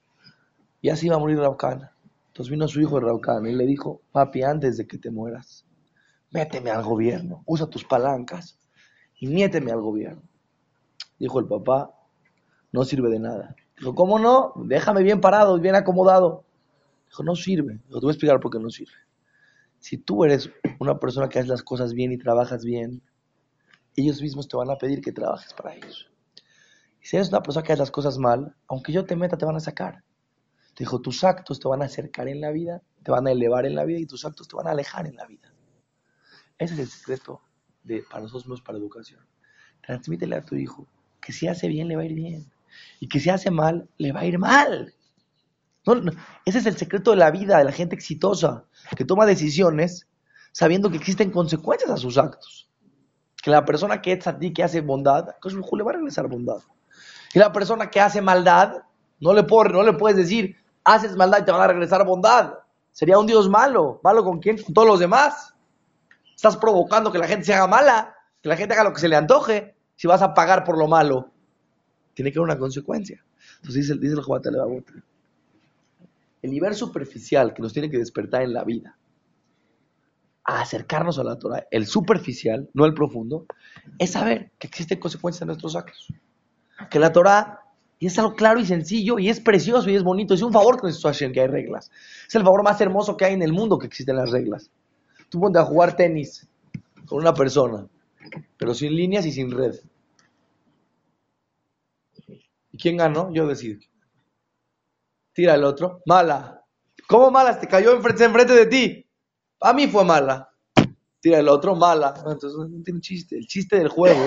Y 0.81 0.89
así 0.89 1.07
iba 1.07 1.15
a 1.15 1.19
morir 1.19 1.39
Rabkana. 1.39 1.93
Entonces 2.27 2.51
vino 2.51 2.67
su 2.67 2.81
hijo 2.81 2.99
Rabkana 2.99 3.49
y 3.49 3.55
le 3.55 3.65
dijo: 3.65 4.01
Papi, 4.11 4.43
antes 4.43 4.75
de 4.75 4.85
que 4.85 4.97
te 4.97 5.09
mueras, 5.09 5.65
méteme 6.31 6.69
al 6.69 6.83
gobierno, 6.83 7.43
usa 7.45 7.67
tus 7.67 7.85
palancas 7.85 8.59
y 9.19 9.27
méteme 9.27 9.71
al 9.71 9.81
gobierno. 9.81 10.21
Dijo 11.17 11.39
el 11.39 11.47
papá: 11.47 11.93
No 12.73 12.83
sirve 12.83 13.09
de 13.09 13.19
nada. 13.19 13.55
Dijo, 13.77 13.95
¿cómo 13.95 14.19
no? 14.19 14.53
Déjame 14.65 15.01
bien 15.01 15.21
parado, 15.21 15.57
bien 15.59 15.75
acomodado. 15.75 16.43
Dijo, 17.07 17.23
no 17.23 17.35
sirve. 17.35 17.79
Dijo, 17.87 17.99
te 17.99 18.05
voy 18.05 18.09
a 18.09 18.13
explicar 18.13 18.39
por 18.39 18.51
qué 18.51 18.59
no 18.59 18.69
sirve. 18.69 18.97
Si 19.79 19.97
tú 19.97 20.25
eres 20.25 20.49
una 20.79 20.99
persona 20.99 21.29
que 21.29 21.39
hace 21.39 21.47
las 21.47 21.63
cosas 21.63 21.93
bien 21.93 22.11
y 22.11 22.17
trabajas 22.17 22.65
bien, 22.65 23.01
ellos 23.95 24.21
mismos 24.21 24.47
te 24.47 24.57
van 24.57 24.69
a 24.71 24.75
pedir 24.75 24.99
que 24.99 25.11
trabajes 25.11 25.53
para 25.53 25.75
ellos. 25.75 26.09
Si 27.07 27.15
eres 27.15 27.29
una 27.29 27.41
persona 27.41 27.63
que 27.63 27.71
hace 27.71 27.79
las 27.79 27.89
cosas 27.89 28.17
mal, 28.17 28.53
aunque 28.67 28.91
yo 28.91 29.05
te 29.05 29.15
meta, 29.15 29.37
te 29.37 29.45
van 29.45 29.55
a 29.55 29.61
sacar. 29.61 30.03
Te 30.75 30.83
dijo, 30.83 30.99
tus 30.99 31.23
actos 31.23 31.57
te 31.57 31.65
van 31.65 31.81
a 31.81 31.85
acercar 31.85 32.27
en 32.27 32.41
la 32.41 32.51
vida, 32.51 32.81
te 33.01 33.11
van 33.11 33.25
a 33.27 33.31
elevar 33.31 33.65
en 33.65 33.75
la 33.75 33.85
vida 33.85 33.99
y 33.99 34.05
tus 34.05 34.25
actos 34.25 34.49
te 34.49 34.57
van 34.57 34.67
a 34.67 34.71
alejar 34.71 35.07
en 35.07 35.15
la 35.15 35.25
vida. 35.25 35.53
Ese 36.57 36.73
es 36.73 36.79
el 36.81 36.87
secreto 36.89 37.41
de, 37.81 38.03
para 38.09 38.23
nosotros 38.23 38.43
mismos, 38.43 38.61
para 38.61 38.77
educación. 38.77 39.25
Transmítele 39.85 40.35
a 40.35 40.43
tu 40.43 40.55
hijo 40.55 40.85
que 41.21 41.31
si 41.31 41.47
hace 41.47 41.69
bien, 41.69 41.87
le 41.87 41.95
va 41.95 42.01
a 42.01 42.07
ir 42.07 42.13
bien 42.13 42.51
y 42.99 43.07
que 43.07 43.21
si 43.21 43.29
hace 43.29 43.51
mal, 43.51 43.87
le 43.97 44.11
va 44.11 44.19
a 44.19 44.25
ir 44.25 44.37
mal. 44.37 44.93
ese 46.43 46.57
es 46.57 46.65
el 46.65 46.75
secreto 46.75 47.11
de 47.11 47.17
la 47.17 47.31
vida 47.31 47.57
de 47.57 47.63
la 47.63 47.71
gente 47.71 47.95
exitosa, 47.95 48.65
que 48.97 49.05
toma 49.05 49.25
decisiones 49.25 50.09
sabiendo 50.51 50.91
que 50.91 50.97
existen 50.97 51.31
consecuencias 51.31 51.89
a 51.89 51.95
sus 51.95 52.17
actos. 52.17 52.69
que 53.41 53.49
la 53.49 53.63
persona 53.63 54.01
que 54.01 54.11
es 54.11 54.27
a 54.27 54.37
ti, 54.37 54.51
que 54.51 54.61
hace 54.61 54.81
bondad, 54.81 55.25
le 55.41 55.83
va 55.83 55.91
a 55.91 55.93
regresar 55.93 56.27
bondad. 56.27 56.57
Y 57.37 57.39
la 57.39 57.53
persona 57.53 57.91
que 57.91 57.99
hace 57.99 58.19
maldad, 58.19 58.81
no 59.19 59.31
le, 59.31 59.43
no 59.43 59.83
le 59.83 59.93
puedes 59.93 60.17
decir, 60.17 60.55
haces 60.83 61.15
maldad 61.15 61.41
y 61.41 61.45
te 61.45 61.51
van 61.51 61.61
a 61.61 61.67
regresar 61.67 62.03
bondad. 62.03 62.55
Sería 62.91 63.19
un 63.19 63.27
Dios 63.27 63.47
malo. 63.47 64.01
¿Malo 64.03 64.23
con 64.23 64.39
quién? 64.39 64.59
Con 64.59 64.73
todos 64.73 64.87
los 64.87 64.99
demás. 64.99 65.53
Estás 66.35 66.57
provocando 66.57 67.11
que 67.11 67.19
la 67.19 67.27
gente 67.27 67.45
se 67.45 67.53
haga 67.53 67.67
mala, 67.67 68.15
que 68.41 68.49
la 68.49 68.57
gente 68.57 68.73
haga 68.73 68.85
lo 68.85 68.91
que 68.91 69.01
se 69.01 69.07
le 69.07 69.15
antoje, 69.15 69.75
si 69.95 70.07
vas 70.07 70.23
a 70.23 70.33
pagar 70.33 70.63
por 70.63 70.79
lo 70.79 70.87
malo. 70.87 71.29
Tiene 72.15 72.31
que 72.31 72.39
haber 72.39 72.49
una 72.49 72.57
consecuencia. 72.57 73.23
Entonces 73.57 73.87
dice, 73.87 73.93
el 73.93 74.83
El 76.41 76.49
nivel 76.49 76.73
superficial 76.73 77.53
que 77.53 77.61
nos 77.61 77.71
tiene 77.71 77.91
que 77.91 77.99
despertar 77.99 78.41
en 78.41 78.53
la 78.53 78.63
vida, 78.63 78.97
a 80.43 80.61
acercarnos 80.61 81.19
a 81.19 81.23
la 81.23 81.37
Torah, 81.37 81.67
el 81.69 81.85
superficial, 81.85 82.67
no 82.73 82.87
el 82.87 82.95
profundo, 82.95 83.45
es 83.99 84.13
saber 84.13 84.49
que 84.57 84.65
existen 84.65 84.99
consecuencias 84.99 85.43
en 85.43 85.49
nuestros 85.49 85.75
actos. 85.75 86.11
Que 86.89 86.99
la 86.99 87.11
Torah 87.11 87.61
es 87.99 88.19
algo 88.19 88.35
claro 88.35 88.59
y 88.59 88.65
sencillo 88.65 89.17
y 89.17 89.29
es 89.29 89.39
precioso 89.39 89.89
y 89.89 89.95
es 89.95 90.03
bonito. 90.03 90.33
Es 90.33 90.41
un 90.41 90.53
favor 90.53 90.79
que 90.79 90.87
nos 90.87 91.01
Hashem 91.01 91.33
que 91.33 91.41
hay 91.41 91.47
reglas. 91.47 91.91
Es 92.27 92.35
el 92.35 92.43
favor 92.43 92.63
más 92.63 92.79
hermoso 92.79 93.17
que 93.17 93.25
hay 93.25 93.33
en 93.33 93.41
el 93.41 93.53
mundo 93.53 93.79
que 93.79 93.87
existen 93.87 94.15
las 94.15 94.31
reglas. 94.31 94.69
Tú 95.29 95.39
ponte 95.39 95.59
a 95.59 95.63
jugar 95.65 95.95
tenis 95.95 96.47
con 97.05 97.19
una 97.19 97.33
persona, 97.33 97.87
pero 98.57 98.73
sin 98.73 98.95
líneas 98.95 99.25
y 99.25 99.31
sin 99.31 99.51
red. 99.51 99.75
¿Y 102.71 102.77
quién 102.77 102.97
ganó? 102.97 103.33
Yo 103.33 103.47
decido. 103.47 103.79
Tira 105.33 105.55
el 105.55 105.63
otro. 105.63 106.01
Mala. 106.05 106.63
¿Cómo 107.07 107.31
mala? 107.31 107.59
Te 107.59 107.67
cayó 107.67 107.93
enfrente, 107.93 108.25
enfrente 108.25 108.53
de 108.53 108.65
ti. 108.65 109.05
A 109.61 109.73
mí 109.73 109.87
fue 109.87 110.03
mala. 110.03 110.49
Tira 111.19 111.39
el 111.39 111.47
otro, 111.47 111.75
mala. 111.75 112.13
Entonces 112.17 112.53
no 112.57 112.83
tiene 112.83 113.01
chiste. 113.01 113.37
El 113.37 113.47
chiste 113.47 113.77
del 113.77 113.87
juego 113.87 114.21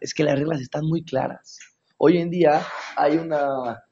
es 0.00 0.12
que 0.12 0.24
las 0.24 0.38
reglas 0.38 0.60
están 0.60 0.84
muy 0.86 1.02
claras. 1.04 1.58
Hoy 2.02 2.16
en 2.16 2.30
día 2.30 2.66
hay 2.96 3.18
una, 3.18 3.84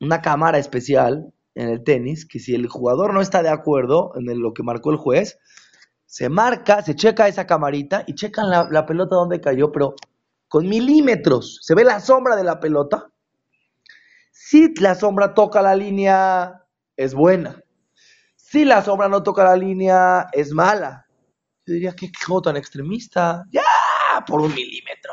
una 0.00 0.20
cámara 0.20 0.58
especial 0.58 1.32
en 1.54 1.68
el 1.68 1.84
tenis 1.84 2.26
que 2.26 2.40
si 2.40 2.56
el 2.56 2.66
jugador 2.66 3.14
no 3.14 3.20
está 3.20 3.40
de 3.40 3.50
acuerdo 3.50 4.10
en 4.16 4.42
lo 4.42 4.52
que 4.52 4.64
marcó 4.64 4.90
el 4.90 4.96
juez, 4.96 5.38
se 6.06 6.28
marca, 6.28 6.82
se 6.82 6.96
checa 6.96 7.28
esa 7.28 7.46
camarita 7.46 8.02
y 8.08 8.16
checan 8.16 8.50
la, 8.50 8.66
la 8.68 8.84
pelota 8.84 9.14
donde 9.14 9.40
cayó, 9.40 9.70
pero 9.70 9.94
con 10.48 10.68
milímetros. 10.68 11.60
Se 11.62 11.76
ve 11.76 11.84
la 11.84 12.00
sombra 12.00 12.34
de 12.34 12.42
la 12.42 12.58
pelota. 12.58 13.12
Si 14.32 14.74
la 14.80 14.96
sombra 14.96 15.32
toca 15.32 15.62
la 15.62 15.76
línea, 15.76 16.64
es 16.96 17.14
buena. 17.14 17.62
Si 18.34 18.64
la 18.64 18.82
sombra 18.82 19.08
no 19.08 19.22
toca 19.22 19.44
la 19.44 19.56
línea, 19.56 20.26
es 20.32 20.50
mala. 20.50 21.06
Yo 21.64 21.74
diría, 21.74 21.94
¿qué 21.94 22.10
juego 22.26 22.42
tan 22.42 22.56
extremista? 22.56 23.44
Ya, 23.52 23.62
por 24.26 24.40
un 24.40 24.52
milímetro. 24.52 25.12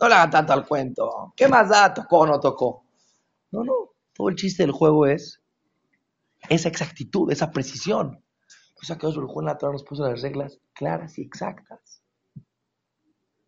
No 0.00 0.08
le 0.08 0.14
hagan 0.14 0.30
tanto 0.30 0.52
al 0.52 0.66
cuento. 0.66 1.32
¿Qué 1.36 1.48
más 1.48 1.68
da? 1.68 1.92
¿Tocó 1.92 2.20
o 2.20 2.26
no 2.26 2.38
tocó? 2.38 2.84
No, 3.50 3.64
no. 3.64 3.92
Todo 4.12 4.28
el 4.28 4.36
chiste 4.36 4.62
del 4.62 4.72
juego 4.72 5.06
es 5.06 5.42
esa 6.48 6.68
exactitud, 6.68 7.30
esa 7.32 7.50
precisión. 7.50 8.22
O 8.80 8.84
sea, 8.84 8.96
que 8.96 9.06
juego 9.06 9.40
en 9.40 9.46
la 9.46 9.58
nos 9.60 9.82
puso 9.82 10.08
las 10.08 10.22
reglas 10.22 10.60
claras 10.72 11.18
y 11.18 11.22
exactas. 11.22 12.00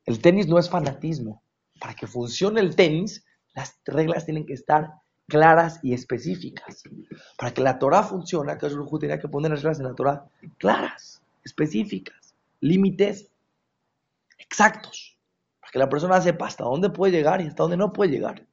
El 0.05 0.21
tenis 0.21 0.49
no 0.49 0.59
es 0.59 0.69
fanatismo. 0.69 1.43
Para 1.79 1.95
que 1.95 2.09
funcione 2.09 2.61
el 2.61 2.75
tenis, 2.75 3.25
las 3.55 3.79
reglas 3.85 4.25
tienen 4.25 4.45
que 4.45 4.55
estar 4.55 4.91
claras 5.29 5.79
y 5.85 5.95
específicas. 5.95 6.83
Para 7.39 7.55
que 7.55 7.63
la 7.63 7.79
Torah 7.79 8.03
funcione, 8.03 8.59
que 8.59 8.67
el 8.67 8.85
tenía 8.99 9.21
que 9.21 9.29
poner 9.29 9.53
las 9.53 9.63
reglas 9.63 9.79
en 9.79 9.87
la 9.87 9.95
Torah 9.95 10.29
claras, 10.59 11.23
específicas, 11.45 12.35
límites 12.61 13.31
exactos 14.37 15.20
que 15.71 15.79
la 15.79 15.89
persona 15.89 16.21
sepa 16.21 16.47
hasta 16.47 16.65
dónde 16.65 16.91
puede 16.91 17.13
llegar 17.13 17.41
y 17.41 17.47
hasta 17.47 17.63
dónde 17.63 17.77
no 17.77 17.93
puede 17.93 18.11
llegar. 18.11 18.47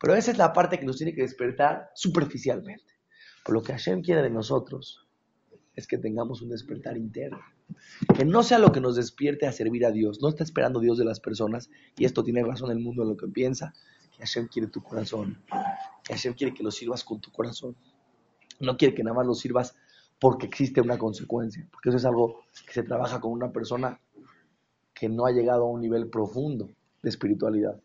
Pero 0.00 0.14
esa 0.14 0.30
es 0.30 0.38
la 0.38 0.52
parte 0.52 0.78
que 0.78 0.86
nos 0.86 0.96
tiene 0.96 1.14
que 1.14 1.22
despertar 1.22 1.90
superficialmente. 1.94 2.94
Por 3.44 3.54
lo 3.54 3.62
que 3.62 3.72
Hashem 3.72 4.02
quiere 4.02 4.22
de 4.22 4.30
nosotros 4.30 5.06
es 5.76 5.86
que 5.86 5.98
tengamos 5.98 6.42
un 6.42 6.48
despertar 6.48 6.96
interno. 6.96 7.40
Que 8.16 8.24
no 8.24 8.42
sea 8.42 8.58
lo 8.58 8.72
que 8.72 8.80
nos 8.80 8.96
despierte 8.96 9.46
a 9.46 9.52
servir 9.52 9.84
a 9.84 9.90
Dios. 9.90 10.20
No 10.20 10.28
está 10.28 10.42
esperando 10.42 10.80
Dios 10.80 10.98
de 10.98 11.04
las 11.04 11.20
personas. 11.20 11.70
Y 11.96 12.06
esto 12.06 12.24
tiene 12.24 12.42
razón 12.42 12.70
el 12.70 12.80
mundo 12.80 13.02
en 13.02 13.10
lo 13.10 13.16
que 13.16 13.28
piensa. 13.28 13.74
Que 14.12 14.18
Hashem 14.18 14.48
quiere 14.48 14.68
tu 14.68 14.82
corazón. 14.82 15.42
Que 16.02 16.14
Hashem 16.14 16.34
quiere 16.34 16.54
que 16.54 16.62
lo 16.62 16.70
sirvas 16.70 17.04
con 17.04 17.20
tu 17.20 17.30
corazón. 17.30 17.76
No 18.58 18.76
quiere 18.76 18.94
que 18.94 19.04
nada 19.04 19.16
más 19.16 19.26
lo 19.26 19.34
sirvas 19.34 19.76
porque 20.18 20.46
existe 20.46 20.80
una 20.80 20.98
consecuencia. 20.98 21.66
Porque 21.70 21.90
eso 21.90 21.98
es 21.98 22.04
algo 22.04 22.40
que 22.66 22.72
se 22.72 22.82
trabaja 22.82 23.20
con 23.20 23.32
una 23.32 23.52
persona 23.52 24.00
que 25.00 25.08
no 25.08 25.24
ha 25.24 25.32
llegado 25.32 25.62
a 25.62 25.70
un 25.70 25.80
nivel 25.80 26.10
profundo 26.10 26.68
de 27.02 27.08
espiritualidad. 27.08 27.80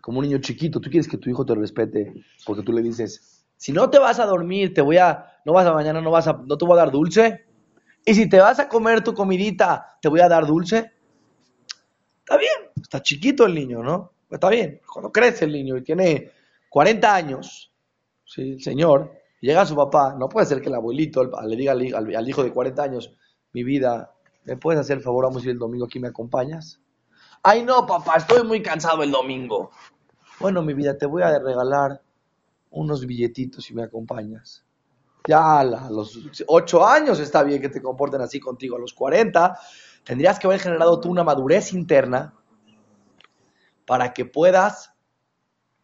Como 0.00 0.20
un 0.20 0.24
niño 0.24 0.38
chiquito, 0.38 0.80
tú 0.80 0.88
quieres 0.88 1.06
que 1.06 1.18
tu 1.18 1.28
hijo 1.28 1.44
te 1.44 1.54
respete 1.54 2.14
porque 2.46 2.62
tú 2.62 2.72
le 2.72 2.80
dices, 2.80 3.44
si 3.58 3.72
no 3.72 3.90
te 3.90 3.98
vas 3.98 4.18
a 4.20 4.24
dormir, 4.24 4.72
te 4.72 4.80
voy 4.80 4.96
a, 4.96 5.38
no 5.44 5.52
vas 5.52 5.66
a 5.66 5.74
mañana, 5.74 6.00
no 6.00 6.10
vas 6.10 6.26
a, 6.28 6.32
no 6.32 6.56
te 6.56 6.64
voy 6.64 6.72
a 6.72 6.80
dar 6.80 6.90
dulce. 6.90 7.44
Y 8.06 8.14
si 8.14 8.26
te 8.26 8.40
vas 8.40 8.58
a 8.58 8.70
comer 8.70 9.04
tu 9.04 9.12
comidita, 9.12 9.98
te 10.00 10.08
voy 10.08 10.20
a 10.20 10.28
dar 10.28 10.46
dulce. 10.46 10.92
Está 12.20 12.38
bien, 12.38 12.72
está 12.80 13.02
chiquito 13.02 13.44
el 13.44 13.54
niño, 13.54 13.82
¿no? 13.82 14.12
Está 14.30 14.48
bien. 14.48 14.80
Cuando 14.90 15.12
crece 15.12 15.44
el 15.44 15.52
niño 15.52 15.76
y 15.76 15.82
tiene 15.82 16.30
40 16.70 17.14
años, 17.14 17.70
¿sí? 18.24 18.52
el 18.52 18.62
señor, 18.62 19.12
llega 19.42 19.60
a 19.60 19.66
su 19.66 19.76
papá, 19.76 20.16
no 20.18 20.30
puede 20.30 20.46
ser 20.46 20.62
que 20.62 20.68
el 20.68 20.74
abuelito 20.74 21.22
le 21.22 21.56
diga 21.56 21.72
al, 21.72 22.28
hijo 22.28 22.42
de 22.42 22.50
40 22.50 22.82
años, 22.82 23.14
mi 23.52 23.62
vida, 23.62 24.15
¿Me 24.46 24.56
puedes 24.56 24.80
hacer 24.80 24.98
el 24.98 25.02
favor? 25.02 25.24
Vamos 25.24 25.42
a 25.42 25.46
ir 25.46 25.50
el 25.50 25.58
domingo 25.58 25.86
aquí, 25.86 25.98
¿me 25.98 26.08
acompañas? 26.08 26.80
Ay, 27.42 27.64
no, 27.64 27.84
papá, 27.84 28.14
estoy 28.16 28.46
muy 28.46 28.62
cansado 28.62 29.02
el 29.02 29.10
domingo. 29.10 29.70
Bueno, 30.38 30.62
mi 30.62 30.72
vida, 30.72 30.96
te 30.96 31.06
voy 31.06 31.22
a 31.22 31.38
regalar 31.38 32.00
unos 32.70 33.04
billetitos 33.04 33.64
si 33.64 33.74
me 33.74 33.82
acompañas. 33.82 34.64
Ya 35.26 35.58
a 35.58 35.64
los 35.64 36.18
ocho 36.46 36.86
años 36.86 37.18
está 37.18 37.42
bien 37.42 37.60
que 37.60 37.68
te 37.68 37.82
comporten 37.82 38.20
así 38.20 38.38
contigo. 38.38 38.76
A 38.76 38.78
los 38.78 38.94
40 38.94 39.58
tendrías 40.04 40.38
que 40.38 40.46
haber 40.46 40.60
generado 40.60 41.00
tú 41.00 41.10
una 41.10 41.24
madurez 41.24 41.72
interna 41.72 42.32
para 43.84 44.12
que 44.12 44.26
puedas 44.26 44.92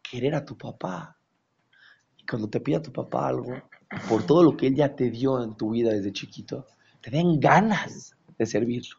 querer 0.03 0.37
a 0.37 0.45
tu 0.45 0.57
papá. 0.57 1.19
Y 2.17 2.25
cuando 2.25 2.49
te 2.49 2.61
pida 2.61 2.81
tu 2.81 2.93
papá 2.93 3.27
algo, 3.27 3.55
por 4.09 4.25
todo 4.25 4.45
lo 4.45 4.57
que 4.57 4.69
él 4.69 4.77
ya 4.77 4.95
te 4.95 5.11
dio 5.11 5.43
en 5.43 5.57
tu 5.57 5.71
vida 5.71 5.91
desde 5.91 6.13
chiquito, 6.13 6.67
te 7.01 7.11
den 7.11 7.41
ganas 7.41 8.17
de. 8.47 8.97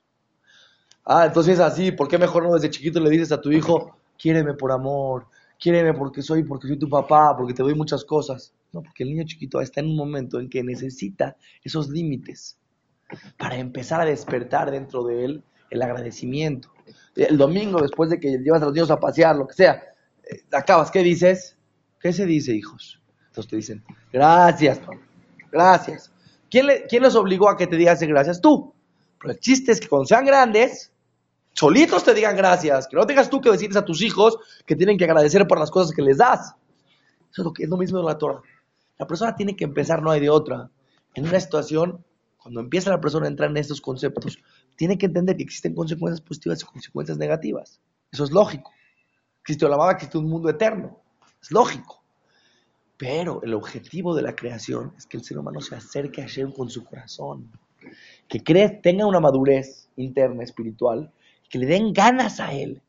Ah, 1.06 1.26
entonces 1.26 1.60
así, 1.60 1.92
¿por 1.92 2.08
qué 2.08 2.18
mejor 2.18 2.44
no 2.44 2.54
desde 2.54 2.70
chiquito 2.70 3.00
le 3.00 3.10
dices 3.10 3.32
a 3.32 3.42
tu 3.42 3.52
hijo, 3.52 3.98
quiéreme 4.18 4.54
por 4.54 4.72
amor, 4.72 5.28
quiéreme 5.60 5.94
porque 5.94 6.22
soy, 6.22 6.44
porque 6.44 6.68
soy 6.68 6.78
tu 6.78 6.90
papá, 6.90 7.36
porque 7.38 7.54
te 7.54 7.64
doy 7.64 7.76
muchas 7.76 8.06
cosas? 8.06 8.54
No, 8.72 8.82
porque 8.82 9.04
el 9.04 9.10
niño 9.10 9.24
chiquito 9.26 9.60
está 9.62 9.82
en 9.82 9.88
un 9.88 9.98
momento 9.98 10.40
en 10.40 10.50
que 10.50 10.64
necesita 10.64 11.36
esos 11.64 11.90
límites 11.90 12.58
para 13.38 13.58
empezar 13.58 14.02
a 14.02 14.06
despertar 14.06 14.72
dentro 14.72 15.04
de 15.04 15.26
él 15.26 15.44
el 15.70 15.82
agradecimiento. 15.82 16.70
El 17.16 17.38
domingo, 17.38 17.82
después 17.82 18.10
de 18.10 18.20
que 18.20 18.38
llevas 18.38 18.62
a 18.62 18.66
los 18.66 18.74
niños 18.74 18.92
a 18.92 19.00
pasear, 19.00 19.36
lo 19.36 19.48
que 19.48 19.54
sea, 19.54 19.84
eh, 20.24 20.42
acabas, 20.52 20.90
¿qué 20.90 21.04
dices? 21.04 21.58
¿Qué 22.00 22.14
se 22.14 22.26
dice, 22.26 22.56
hijos? 22.56 23.02
Entonces 23.28 23.50
te 23.50 23.56
dicen, 23.56 23.84
gracias, 24.12 24.82
gracias. 25.52 26.12
¿Quién, 26.50 26.68
le, 26.68 26.84
¿Quién 26.88 27.04
los 27.04 27.16
obligó 27.16 27.50
a 27.50 27.58
que 27.58 27.68
te 27.68 27.78
digas 27.78 28.02
gracias? 28.02 28.42
Tú. 28.42 28.73
Pero 29.24 29.36
el 29.36 29.40
chiste 29.40 29.72
es 29.72 29.80
que 29.80 29.88
cuando 29.88 30.06
sean 30.06 30.26
grandes, 30.26 30.92
solitos 31.54 32.04
te 32.04 32.14
digan 32.14 32.36
gracias. 32.36 32.90
Que 32.90 32.98
no 32.98 33.06
tengas 33.06 33.30
tú 33.30 33.40
que 33.40 33.50
decirles 33.50 33.78
a 33.78 33.86
tus 33.86 34.02
hijos 34.02 34.38
que 34.66 34.76
tienen 34.76 34.98
que 34.98 35.06
agradecer 35.06 35.48
por 35.48 35.58
las 35.58 35.72
cosas 35.72 35.96
que 35.96 36.02
les 36.02 36.18
das. 36.18 36.54
Eso 37.32 37.54
es 37.58 37.70
lo, 37.70 37.78
mismo 37.78 38.00
de 38.00 38.04
la 38.04 38.18
Torah. 38.18 38.42
La 39.00 39.08
persona 39.08 39.34
tiene 39.34 39.56
que 39.56 39.64
empezar, 39.64 40.04
no 40.04 40.12
hay 40.12 40.20
de 40.20 40.30
otra. 40.30 40.70
En 41.16 41.26
una 41.26 41.40
situación, 41.40 42.04
cuando 42.38 42.60
empieza 42.60 42.90
la 42.90 43.00
persona 43.00 43.26
a 43.26 43.30
entrar 43.30 43.50
en 43.50 43.56
estos 43.56 43.80
conceptos, 43.80 44.40
tiene 44.76 44.98
que 44.98 45.06
entender 45.06 45.38
que 45.38 45.44
existen 45.44 45.74
consecuencias 45.74 46.20
positivas 46.20 46.62
y 46.62 46.66
consecuencias 46.66 47.18
negativas. 47.18 47.80
Eso 48.12 48.26
es 48.26 48.32
lógico. 48.32 48.72
Existe 49.40 49.70
la 49.70 49.78
que 49.78 49.94
existe 49.94 50.18
un 50.18 50.28
mundo 50.28 50.50
eterno. 50.50 51.00
Es 51.42 51.50
lógico. 51.50 52.04
Pero 52.98 53.42
el 53.42 53.54
objetivo 53.54 54.14
de 54.16 54.22
la 54.22 54.36
creación 54.36 54.94
es 54.98 55.06
que 55.06 55.16
el 55.16 55.24
ser 55.24 55.38
humano 55.38 55.62
se 55.62 55.76
acerque 55.76 56.22
a 56.22 56.26
Hashem 56.26 56.52
con 56.52 56.70
su 56.70 56.84
corazón 56.84 57.50
que 58.28 58.44
cree, 58.44 58.70
tenga 58.70 59.06
una 59.06 59.20
madurez 59.20 59.90
interna, 59.96 60.44
espiritual, 60.44 61.12
que 61.50 61.60
le 61.60 61.66
den 61.66 61.94
ganas 61.94 62.40
a 62.40 62.54
él 62.54 62.82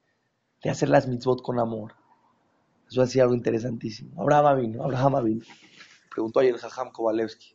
de 0.63 0.71
hacer 0.71 0.89
las 0.89 1.07
mitzvot 1.07 1.43
con 1.43 1.59
amor. 1.59 1.95
Eso 2.89 3.03
hacía 3.03 3.23
algo 3.25 3.35
interesantísimo. 3.35 4.21
Abraham 4.21 4.61
vino, 4.61 4.85
Abraham 4.85 5.25
vino. 5.25 5.45
Preguntó 6.11 6.41
ayer 6.41 6.57
Jajam 6.57 6.91
Kovalevsky, 6.93 7.55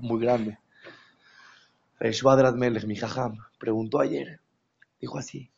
muy 0.00 0.20
grande. 0.20 0.58
Shvadrat 2.00 2.56
Melech, 2.56 2.84
mi 2.84 2.96
Jajam, 2.96 3.38
preguntó 3.58 4.00
ayer, 4.00 4.40
dijo 5.00 5.18
así, 5.18 5.50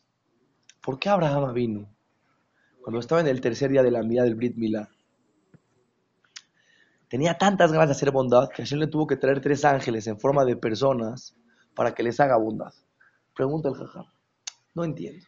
¿por 0.83 0.99
qué 0.99 1.09
Abraham 1.09 1.55
vino? 1.55 1.89
Cuando 2.83 3.01
estaba 3.01 3.23
en 3.23 3.29
el 3.29 3.41
tercer 3.41 3.71
día 3.71 3.83
de 3.83 3.91
la 3.91 4.03
vida 4.03 4.25
del 4.25 4.35
Brit 4.35 4.57
Milá, 4.57 4.91
tenía 7.15 7.39
tantas 7.39 7.71
ganas 7.71 7.87
de 7.87 7.93
hacer 7.93 8.11
bondad 8.11 8.49
que 8.49 8.65
Hashem 8.65 8.81
le 8.81 8.89
tuvo 8.89 9.07
que 9.07 9.15
traer 9.15 9.41
tres 9.41 9.65
ángeles 9.65 10.09
en 10.09 10.19
forma 10.19 10.45
de 10.45 10.57
personas 10.57 11.37
para 11.73 11.95
que 11.95 12.03
les 12.03 12.19
haga 12.19 12.37
bondad. 12.37 12.73
Pregunta 13.37 13.69
el 13.69 13.77
jajam. 13.77 14.07
No 14.75 14.83
entiendo. 14.83 15.25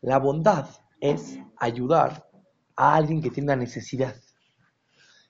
La 0.00 0.18
bondad 0.18 0.66
es 1.00 1.38
ayudar 1.58 2.28
a 2.74 2.96
alguien 2.96 3.22
que 3.22 3.30
tiene 3.30 3.54
necesidad. 3.54 4.16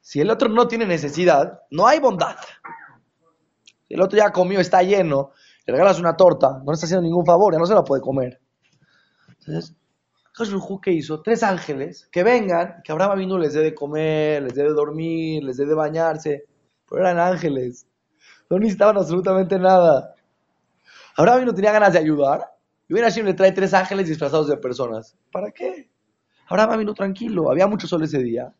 Si 0.01 0.19
el 0.19 0.31
otro 0.31 0.49
no 0.49 0.67
tiene 0.67 0.87
necesidad, 0.87 1.61
no 1.71 1.87
hay 1.87 2.01
bondad. 2.01 2.37
Si 3.87 3.93
el 3.93 4.01
otro 4.01 4.17
ya 4.17 4.33
comió, 4.33 4.61
está 4.61 4.83
lleno, 4.83 5.33
le 5.67 5.75
regalas 5.75 6.01
una 6.01 6.17
torta, 6.17 6.59
no 6.65 6.73
le 6.73 6.73
está 6.73 6.87
haciendo 6.87 7.03
ningún 7.03 7.27
favor, 7.27 7.53
ya 7.53 7.59
no 7.59 7.67
se 7.67 7.75
la 7.75 7.85
puede 7.85 8.01
comer. 8.01 8.41
Entonces, 9.29 9.77
¿qué 10.83 10.93
hizo? 10.93 11.23
Tres 11.23 11.43
ángeles 11.43 12.09
que 12.11 12.23
vengan, 12.23 12.83
que 12.83 12.93
Abraham 12.93 13.19
vino 13.19 13.39
les 13.39 13.55
dé 13.55 13.63
de 13.63 13.75
comer, 13.75 14.43
les 14.43 14.55
dé 14.55 14.63
de 14.63 14.71
dormir, 14.71 15.45
les 15.45 15.57
dé 15.57 15.67
de 15.67 15.75
bañarse, 15.75 16.45
pero 16.89 17.03
eran 17.03 17.19
ángeles. 17.19 17.87
No 18.49 18.59
necesitaban 18.59 18.97
absolutamente 18.97 19.59
nada. 19.59 20.15
Abraham 21.17 21.47
no 21.47 21.55
tenía 21.55 21.73
ganas 21.73 21.93
de 21.93 21.99
ayudar. 21.99 22.53
Y 22.89 22.95
viene 22.95 23.09
Hashem 23.09 23.27
le 23.27 23.35
trae 23.35 23.53
tres 23.53 23.73
ángeles 23.75 24.09
disfrazados 24.09 24.49
de 24.49 24.57
personas. 24.57 25.17
¿Para 25.31 25.51
qué? 25.51 25.91
Abraham 26.49 26.81
vino 26.81 26.95
tranquilo. 26.95 27.51
Había 27.51 27.67
mucho 27.67 27.87
sol 27.87 28.03
ese 28.03 28.19
día. 28.19 28.55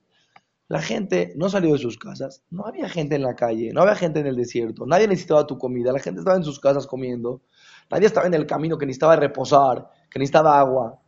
La 0.69 0.81
gente 0.81 1.35
no 1.37 1.51
salió 1.51 1.73
de 1.73 1.79
sus 1.79 1.99
casas. 1.99 2.43
No 2.51 2.65
había 2.65 2.89
gente 2.89 3.17
en 3.17 3.23
la 3.23 3.35
calle. 3.35 3.73
No 3.75 3.83
había 3.83 3.95
gente 3.95 4.21
en 4.21 4.27
el 4.27 4.37
desierto. 4.37 4.87
Nadie 4.87 5.09
necesitaba 5.09 5.47
tu 5.47 5.59
comida. 5.59 5.93
La 5.93 5.99
gente 5.99 6.21
estaba 6.21 6.37
en 6.37 6.45
sus 6.45 6.61
casas 6.61 6.87
comiendo. 6.87 7.43
Nadie 7.91 8.07
estaba 8.07 8.27
en 8.27 8.33
el 8.35 8.47
camino 8.47 8.79
que 8.79 8.87
necesitaba 8.87 9.17
reposar, 9.17 9.91
que 10.11 10.19
necesitaba 10.19 10.59
agua. 10.59 11.02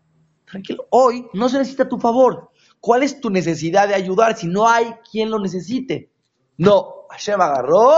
Tranquilo. 0.54 0.86
Hoy 0.90 1.26
no 1.32 1.48
se 1.48 1.58
necesita 1.58 1.88
tu 1.88 1.98
favor. 1.98 2.52
¿Cuál 2.78 3.02
es 3.02 3.20
tu 3.20 3.28
necesidad 3.28 3.88
de 3.88 3.94
ayudar 3.96 4.36
si 4.36 4.46
no 4.46 4.68
hay 4.68 4.94
quien 5.10 5.28
lo 5.28 5.40
necesite? 5.40 6.12
No. 6.58 7.08
Hashem 7.10 7.40
agarró, 7.40 7.92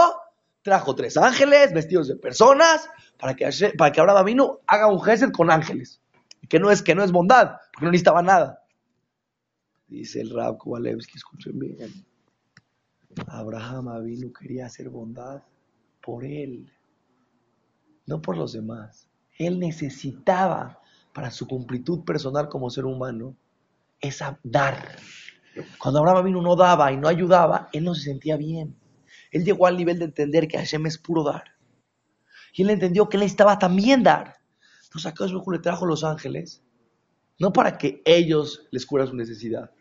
trajo 0.63 0.95
tres 0.95 1.17
ángeles 1.17 1.71
vestidos 1.71 2.07
de 2.07 2.15
personas 2.15 2.89
para 3.19 3.35
que, 3.35 3.47
que 3.47 4.01
Abraham 4.01 4.25
vino 4.25 4.59
haga 4.65 4.87
un 4.87 4.99
gesed 4.99 5.31
con 5.31 5.51
ángeles. 5.51 6.01
Que 6.49 6.59
no 6.59 6.71
es, 6.71 6.81
que 6.81 6.95
no 6.95 7.03
es 7.03 7.11
bondad, 7.11 7.57
porque 7.71 7.85
no 7.85 7.91
necesitaba 7.91 8.23
nada. 8.23 8.63
Dice 9.87 10.21
el 10.21 10.31
Rab 10.31 10.57
Kowalewski, 10.57 11.15
escuchen 11.15 11.59
bien. 11.59 12.07
Abraham 13.27 13.89
Avinu 13.89 14.33
quería 14.33 14.65
hacer 14.65 14.89
bondad 14.89 15.43
por 16.01 16.25
él, 16.25 16.73
no 18.07 18.19
por 18.19 18.35
los 18.35 18.53
demás. 18.53 19.07
Él 19.37 19.59
necesitaba 19.59 20.81
para 21.17 21.31
su 21.31 21.47
completud 21.47 22.05
personal 22.05 22.47
como 22.47 22.69
ser 22.69 22.85
humano 22.85 23.35
esa 23.99 24.39
dar. 24.43 24.99
Cuando 25.79 25.97
Abraham 25.99 26.17
Avinu 26.17 26.43
no 26.43 26.55
daba 26.55 26.91
y 26.91 26.97
no 26.97 27.07
ayudaba, 27.07 27.69
él 27.73 27.85
no 27.85 27.95
se 27.95 28.03
sentía 28.03 28.37
bien. 28.37 28.75
Él 29.31 29.43
llegó 29.43 29.65
al 29.65 29.77
nivel 29.77 29.97
de 29.97 30.05
entender 30.05 30.47
que 30.47 30.59
Hashem 30.59 30.85
es 30.85 30.99
puro 30.99 31.23
dar. 31.23 31.43
Y 32.53 32.61
él 32.61 32.69
entendió 32.69 33.09
que 33.09 33.17
él 33.17 33.21
necesitaba 33.21 33.57
también 33.57 34.03
dar. 34.03 34.35
Entonces 34.83 35.07
acá 35.11 35.25
le 35.25 35.57
trajo 35.57 35.87
los 35.87 36.03
ángeles, 36.03 36.61
no 37.39 37.51
para 37.51 37.79
que 37.79 37.99
ellos 38.05 38.67
les 38.69 38.85
cubran 38.85 39.07
su 39.07 39.15
necesidad, 39.15 39.71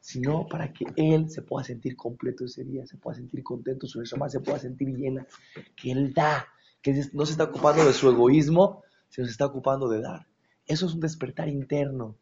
sino 0.00 0.48
para 0.48 0.72
que 0.72 0.86
él 0.96 1.30
se 1.30 1.42
pueda 1.42 1.64
sentir 1.64 1.94
completo 1.94 2.46
ese 2.46 2.64
día, 2.64 2.84
se 2.88 2.96
pueda 2.96 3.14
sentir 3.18 3.44
contento, 3.44 3.86
su 3.86 4.02
más 4.18 4.32
se 4.32 4.40
pueda 4.40 4.58
sentir 4.58 4.88
llena, 4.88 5.28
que 5.76 5.92
él 5.92 6.12
da, 6.12 6.48
que 6.82 7.04
no 7.12 7.24
se 7.24 7.30
está 7.30 7.44
ocupando 7.44 7.84
de 7.84 7.92
su 7.92 8.10
egoísmo, 8.10 8.82
sino 9.10 9.28
se 9.28 9.30
está 9.30 9.46
ocupando 9.46 9.88
de 9.88 10.00
dar. 10.00 10.31
Eso 10.72 10.86
es 10.86 10.94
un 10.94 11.00
despertar 11.00 11.48
interno. 11.48 12.16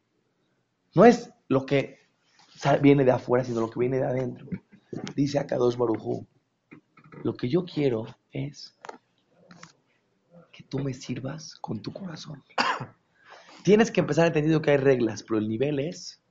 No 0.94 1.04
es 1.04 1.30
lo 1.48 1.64
que 1.66 1.98
viene 2.82 3.04
de 3.04 3.12
afuera, 3.12 3.44
sino 3.44 3.60
lo 3.60 3.70
que 3.70 3.80
viene 3.80 3.98
de 3.98 4.06
adentro. 4.06 4.48
Dice 5.14 5.38
acá 5.38 5.56
dos 5.56 5.76
Barujú, 5.76 6.26
lo 7.22 7.34
que 7.34 7.48
yo 7.48 7.64
quiero 7.64 8.06
es 8.32 8.76
tú 10.70 10.78
me 10.78 10.94
sirvas 10.94 11.56
con 11.56 11.82
tu 11.82 11.92
corazón. 11.92 12.42
Tienes 13.64 13.90
que 13.90 14.00
empezar 14.00 14.26
entendiendo 14.28 14.62
que 14.62 14.70
hay 14.70 14.76
reglas, 14.78 15.22
pero 15.22 15.38
el 15.38 15.48
nivel 15.48 15.78
es, 15.78 16.22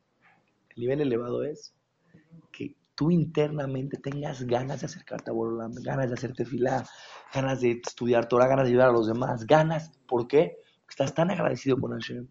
el 0.70 0.82
nivel 0.82 1.02
elevado 1.02 1.44
es 1.44 1.76
que 2.52 2.76
tú 2.96 3.12
internamente 3.12 3.98
tengas 3.98 4.42
ganas 4.44 4.80
de 4.80 4.88
acercarte 4.88 5.30
a 5.30 5.34
Borolam, 5.34 5.74
ganas 5.84 6.08
de 6.08 6.16
hacerte 6.16 6.46
fila, 6.46 6.88
ganas 7.34 7.62
de 7.62 7.82
estudiar 7.86 8.28
Torah, 8.28 8.48
ganas 8.48 8.66
de 8.66 8.72
ayudar 8.72 8.90
a 8.90 8.94
los 8.94 9.08
demás, 9.08 9.46
ganas, 9.46 9.92
¿por 10.08 10.28
qué? 10.28 10.58
Estás 10.90 11.14
tan 11.14 11.32
agradecido 11.32 11.80
con 11.80 11.92
Hashem. 11.92 12.28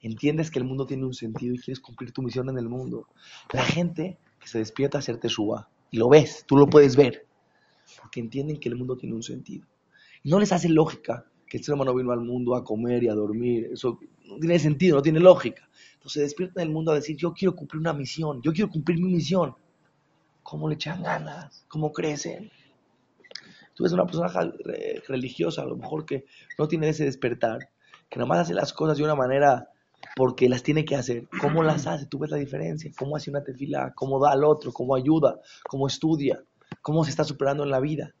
Entiendes 0.00 0.50
que 0.50 0.58
el 0.58 0.64
mundo 0.64 0.86
tiene 0.86 1.04
un 1.04 1.14
sentido 1.14 1.54
y 1.54 1.58
quieres 1.58 1.80
cumplir 1.80 2.12
tu 2.12 2.22
misión 2.22 2.48
en 2.48 2.58
el 2.58 2.68
mundo. 2.68 3.08
La 3.52 3.64
gente 3.64 4.18
que 4.38 4.46
se 4.46 4.58
despierta 4.58 4.98
a 4.98 5.00
hacerte 5.00 5.28
suba, 5.28 5.68
y 5.90 5.98
lo 5.98 6.08
ves, 6.08 6.44
tú 6.46 6.56
lo 6.56 6.66
puedes 6.66 6.96
ver, 6.96 7.26
porque 8.00 8.20
entienden 8.20 8.60
que 8.60 8.68
el 8.68 8.76
mundo 8.76 8.96
tiene 8.96 9.14
un 9.14 9.22
sentido. 9.22 9.66
no 10.24 10.38
les 10.38 10.52
hace 10.52 10.68
lógica 10.68 11.26
que 11.46 11.58
el 11.58 11.64
ser 11.64 11.74
humano 11.74 11.94
vino 11.94 12.12
al 12.12 12.20
mundo 12.20 12.56
a 12.56 12.64
comer 12.64 13.04
y 13.04 13.08
a 13.08 13.14
dormir. 13.14 13.70
Eso 13.72 13.98
no 14.24 14.38
tiene 14.38 14.58
sentido, 14.58 14.96
no 14.96 15.02
tiene 15.02 15.20
lógica. 15.20 15.68
Entonces 15.94 16.22
despierta 16.22 16.60
en 16.60 16.68
el 16.68 16.74
mundo 16.74 16.92
a 16.92 16.96
decir, 16.96 17.16
yo 17.16 17.32
quiero 17.32 17.54
cumplir 17.54 17.80
una 17.80 17.92
misión, 17.92 18.40
yo 18.42 18.52
quiero 18.52 18.70
cumplir 18.70 18.98
mi 18.98 19.12
misión. 19.12 19.54
¿Cómo 20.42 20.68
le 20.68 20.74
echan 20.74 21.02
ganas? 21.02 21.64
¿Cómo 21.68 21.92
crecen? 21.92 22.50
Tú 23.74 23.82
ves 23.82 23.92
una 23.92 24.06
persona 24.06 24.28
religiosa, 25.08 25.62
a 25.62 25.66
lo 25.66 25.76
mejor 25.76 26.06
que 26.06 26.24
no 26.58 26.66
tiene 26.66 26.88
ese 26.88 27.04
despertar, 27.04 27.68
que 28.08 28.18
nada 28.18 28.28
más 28.28 28.38
hace 28.40 28.54
las 28.54 28.72
cosas 28.72 28.98
de 28.98 29.04
una 29.04 29.14
manera 29.14 29.68
porque 30.14 30.48
las 30.48 30.62
tiene 30.62 30.84
que 30.84 30.96
hacer. 30.96 31.28
¿Cómo 31.40 31.62
las 31.62 31.86
hace? 31.86 32.06
Tú 32.06 32.18
ves 32.18 32.30
la 32.30 32.36
diferencia. 32.36 32.90
¿Cómo 32.98 33.16
hace 33.16 33.30
una 33.30 33.42
tefila? 33.42 33.92
¿Cómo 33.94 34.18
da 34.18 34.32
al 34.32 34.44
otro? 34.44 34.72
¿Cómo 34.72 34.94
ayuda? 34.94 35.40
¿Cómo 35.68 35.86
estudia? 35.86 36.42
¿Cómo 36.82 37.04
se 37.04 37.10
está 37.10 37.24
superando 37.24 37.64
en 37.64 37.70
la 37.70 37.80
vida? 37.80 38.14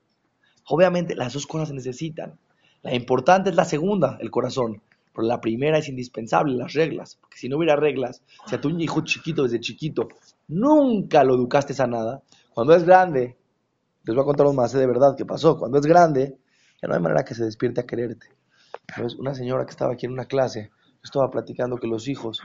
Obviamente 0.68 1.14
las 1.14 1.32
dos 1.32 1.46
cosas 1.46 1.68
se 1.68 1.74
necesitan. 1.74 2.38
La 2.82 2.94
importante 2.94 3.50
es 3.50 3.56
la 3.56 3.64
segunda, 3.64 4.18
el 4.20 4.30
corazón. 4.30 4.82
Pero 5.14 5.26
la 5.26 5.40
primera 5.40 5.78
es 5.78 5.88
indispensable, 5.88 6.54
las 6.54 6.74
reglas. 6.74 7.16
Porque 7.20 7.38
si 7.38 7.48
no 7.48 7.56
hubiera 7.56 7.76
reglas, 7.76 8.22
si 8.46 8.54
a 8.54 8.60
tu 8.60 8.68
hijo 8.70 9.00
chiquito, 9.02 9.44
desde 9.44 9.60
chiquito, 9.60 10.08
nunca 10.48 11.24
lo 11.24 11.34
educaste 11.34 11.80
a 11.80 11.86
nada, 11.86 12.22
cuando 12.52 12.74
es 12.74 12.84
grande, 12.84 13.36
les 14.04 14.14
voy 14.14 14.22
a 14.22 14.26
contar 14.26 14.52
más 14.52 14.72
de 14.72 14.86
verdad 14.86 15.16
qué 15.16 15.24
pasó. 15.24 15.58
Cuando 15.58 15.78
es 15.78 15.86
grande, 15.86 16.36
ya 16.82 16.88
no 16.88 16.94
hay 16.94 17.00
manera 17.00 17.24
que 17.24 17.34
se 17.34 17.44
despierte 17.44 17.80
a 17.80 17.86
quererte. 17.86 18.35
Una 19.18 19.34
señora 19.34 19.64
que 19.64 19.70
estaba 19.70 19.92
aquí 19.92 20.06
en 20.06 20.12
una 20.12 20.26
clase, 20.26 20.70
estaba 21.02 21.30
platicando 21.30 21.76
que 21.76 21.86
los 21.86 22.08
hijos, 22.08 22.40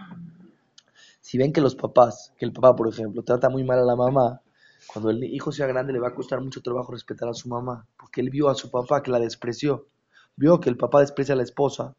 si 1.21 1.37
ven 1.37 1.53
que 1.53 1.61
los 1.61 1.75
papás, 1.75 2.33
que 2.37 2.45
el 2.45 2.51
papá, 2.51 2.75
por 2.75 2.87
ejemplo, 2.87 3.23
trata 3.23 3.49
muy 3.49 3.63
mal 3.63 3.79
a 3.79 3.85
la 3.85 3.95
mamá, 3.95 4.41
cuando 4.87 5.11
el 5.11 5.23
hijo 5.23 5.51
sea 5.51 5.67
grande 5.67 5.93
le 5.93 5.99
va 5.99 6.09
a 6.09 6.15
costar 6.15 6.41
mucho 6.41 6.61
trabajo 6.61 6.91
respetar 6.91 7.29
a 7.29 7.33
su 7.33 7.47
mamá, 7.47 7.87
porque 7.97 8.21
él 8.21 8.29
vio 8.29 8.49
a 8.49 8.55
su 8.55 8.69
papá 8.69 9.01
que 9.01 9.11
la 9.11 9.19
despreció 9.19 9.87
vio 10.35 10.59
que 10.59 10.69
el 10.69 10.77
papá 10.77 11.01
desprecia 11.01 11.33
a 11.33 11.37
la 11.37 11.43
esposa. 11.43 11.95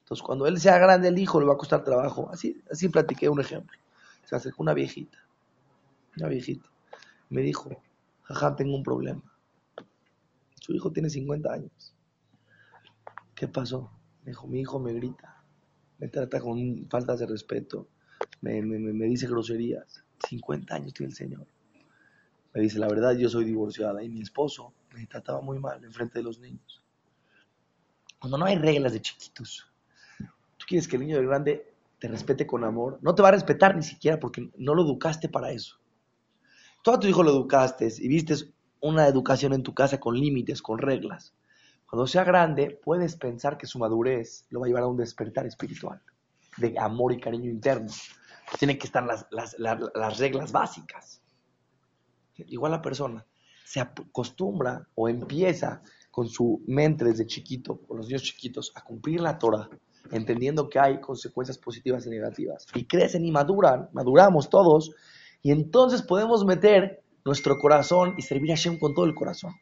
Entonces, 0.00 0.22
cuando 0.22 0.46
él 0.46 0.60
sea 0.60 0.78
grande, 0.78 1.08
el 1.08 1.18
hijo 1.18 1.40
le 1.40 1.46
va 1.46 1.54
a 1.54 1.56
costar 1.56 1.82
trabajo. 1.82 2.28
Así, 2.30 2.62
así 2.70 2.88
platiqué 2.88 3.28
un 3.28 3.40
ejemplo. 3.40 3.78
Se 4.24 4.36
acercó 4.36 4.62
una 4.62 4.74
viejita, 4.74 5.18
una 6.18 6.28
viejita. 6.28 6.68
Me 7.30 7.40
dijo, 7.40 7.70
jaja, 8.24 8.54
tengo 8.54 8.76
un 8.76 8.82
problema. 8.82 9.22
Su 10.60 10.74
hijo 10.74 10.92
tiene 10.92 11.08
50 11.08 11.52
años. 11.52 11.93
¿Qué 13.44 13.48
pasó? 13.48 13.90
Me 14.22 14.30
dijo, 14.30 14.46
mi 14.46 14.60
hijo 14.60 14.80
me 14.80 14.94
grita, 14.94 15.44
me 15.98 16.08
trata 16.08 16.40
con 16.40 16.88
faltas 16.88 17.18
de 17.18 17.26
respeto, 17.26 17.88
me, 18.40 18.62
dice 19.06 19.26
groserías. 19.26 20.02
50 20.26 20.74
años 20.74 20.94
tiene 20.94 21.10
el 21.10 21.14
señor. 21.14 21.46
Me 22.54 22.62
dice, 22.62 22.78
la 22.78 22.88
verdad, 22.88 23.14
yo 23.14 23.28
soy 23.28 23.44
divorciada 23.44 24.02
y 24.02 24.08
mi 24.08 24.22
esposo 24.22 24.72
me 24.94 25.06
trataba 25.06 25.42
muy 25.42 25.58
mal 25.58 25.84
en 25.84 25.92
frente 25.92 26.20
de 26.20 26.22
los 26.22 26.38
niños. 26.38 26.82
Cuando 28.18 28.38
no 28.38 28.46
hay 28.46 28.56
reglas 28.56 28.94
de 28.94 29.02
chiquitos, 29.02 29.70
tú 30.56 30.64
quieres 30.66 30.88
que 30.88 30.96
el 30.96 31.02
niño 31.02 31.18
de 31.18 31.26
grande 31.26 31.70
te 31.98 32.08
respete 32.08 32.46
con 32.46 32.64
amor, 32.64 32.98
no 33.02 33.14
te 33.14 33.20
va 33.20 33.28
a 33.28 33.32
respetar 33.32 33.76
ni 33.76 33.82
siquiera 33.82 34.18
porque 34.18 34.50
no 34.56 34.74
lo 34.74 34.84
educaste 34.84 35.28
para 35.28 35.50
eso. 35.50 35.76
Tú 36.82 36.92
a 36.92 36.98
tu 36.98 37.08
hijo 37.08 37.22
lo 37.22 37.32
educaste 37.32 37.92
y 37.98 38.08
viste 38.08 38.36
una 38.80 39.06
educación 39.06 39.52
en 39.52 39.62
tu 39.62 39.74
casa 39.74 40.00
con 40.00 40.18
límites, 40.18 40.62
con 40.62 40.78
reglas. 40.78 41.34
Cuando 41.94 42.08
sea 42.08 42.24
grande, 42.24 42.80
puedes 42.82 43.14
pensar 43.14 43.56
que 43.56 43.68
su 43.68 43.78
madurez 43.78 44.46
lo 44.50 44.58
va 44.58 44.66
a 44.66 44.68
llevar 44.68 44.82
a 44.82 44.88
un 44.88 44.96
despertar 44.96 45.46
espiritual, 45.46 46.02
de 46.56 46.76
amor 46.76 47.12
y 47.12 47.20
cariño 47.20 47.48
interno. 47.48 47.86
Tienen 48.58 48.78
que 48.78 48.88
estar 48.88 49.04
las, 49.04 49.28
las 49.30 50.18
reglas 50.18 50.50
básicas. 50.50 51.22
Igual 52.34 52.72
la 52.72 52.82
persona 52.82 53.24
se 53.64 53.78
acostumbra 53.78 54.88
o 54.96 55.08
empieza 55.08 55.84
con 56.10 56.26
su 56.26 56.64
mente 56.66 57.04
desde 57.04 57.28
chiquito, 57.28 57.80
con 57.82 57.98
los 57.98 58.08
niños 58.08 58.24
chiquitos, 58.24 58.72
a 58.74 58.82
cumplir 58.82 59.20
la 59.20 59.38
Torah, 59.38 59.70
entendiendo 60.10 60.68
que 60.68 60.80
hay 60.80 61.00
consecuencias 61.00 61.58
positivas 61.58 62.04
y 62.06 62.10
negativas. 62.10 62.66
Y 62.74 62.86
crecen 62.86 63.24
y 63.24 63.30
maduran, 63.30 63.88
maduramos 63.92 64.50
todos, 64.50 64.90
y 65.42 65.52
entonces 65.52 66.02
podemos 66.02 66.44
meter 66.44 67.04
nuestro 67.24 67.56
corazón 67.56 68.16
y 68.18 68.22
servir 68.22 68.50
a 68.50 68.56
Hashem 68.56 68.80
con 68.80 68.94
todo 68.94 69.04
el 69.04 69.14
corazón. 69.14 69.54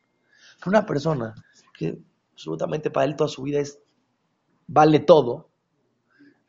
Una 0.64 0.87
persona 0.87 1.35
que 1.75 2.01
absolutamente 2.33 2.90
para 2.90 3.07
él 3.07 3.16
toda 3.16 3.29
su 3.29 3.42
vida 3.42 3.61
es 3.61 3.79
vale 4.66 5.01
todo, 5.01 5.49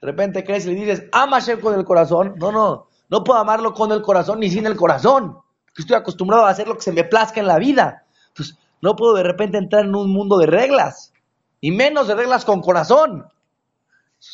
de 0.03 0.07
repente 0.07 0.43
crees 0.43 0.65
y 0.65 0.73
le 0.73 0.81
dices, 0.81 1.05
ama 1.13 1.37
a 1.37 1.57
con 1.61 1.73
el 1.75 1.85
corazón. 1.85 2.35
No, 2.37 2.51
no, 2.51 2.89
no 3.07 3.23
puedo 3.23 3.39
amarlo 3.39 3.73
con 3.73 3.89
el 3.93 4.01
corazón 4.01 4.41
ni 4.41 4.49
sin 4.49 4.65
el 4.65 4.75
corazón, 4.75 5.37
estoy 5.77 5.95
acostumbrado 5.95 6.45
a 6.45 6.49
hacer 6.49 6.67
lo 6.67 6.75
que 6.75 6.81
se 6.81 6.91
me 6.91 7.05
plazca 7.05 7.39
en 7.39 7.47
la 7.47 7.57
vida. 7.57 8.05
Entonces, 8.27 8.57
no 8.81 8.97
puedo 8.97 9.13
de 9.13 9.23
repente 9.23 9.57
entrar 9.57 9.85
en 9.85 9.95
un 9.95 10.11
mundo 10.11 10.37
de 10.37 10.47
reglas. 10.47 11.13
Y 11.61 11.71
menos 11.71 12.09
de 12.09 12.15
reglas 12.15 12.43
con 12.43 12.61
corazón. 12.61 13.25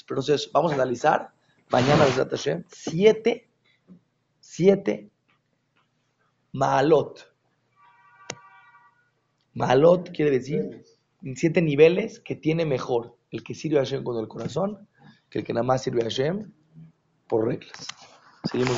Pero 0.08 0.22
vamos 0.54 0.72
a 0.72 0.76
analizar 0.76 1.32
mañana, 1.70 2.06
Hashem, 2.06 2.64
siete, 2.68 3.48
siete 4.40 5.12
Maalot. 6.54 7.32
Maalot 9.54 10.12
quiere 10.12 10.32
decir 10.32 10.84
siete 11.36 11.62
niveles 11.62 12.20
que 12.20 12.36
tiene 12.36 12.66
mejor 12.66 13.18
el 13.32 13.44
que 13.44 13.56
sirve 13.56 13.78
a 13.78 13.84
Hashem 13.84 14.04
con 14.04 14.18
el 14.18 14.28
corazón 14.28 14.88
que 15.30 15.40
el 15.40 15.46
que 15.46 15.54
nada 15.54 15.64
más 15.64 15.84
sirve 15.84 16.02
a 16.02 16.06
Hashem 16.06 16.52
por 17.28 17.46
reglas. 17.46 17.88
Seguimos. 18.50 18.78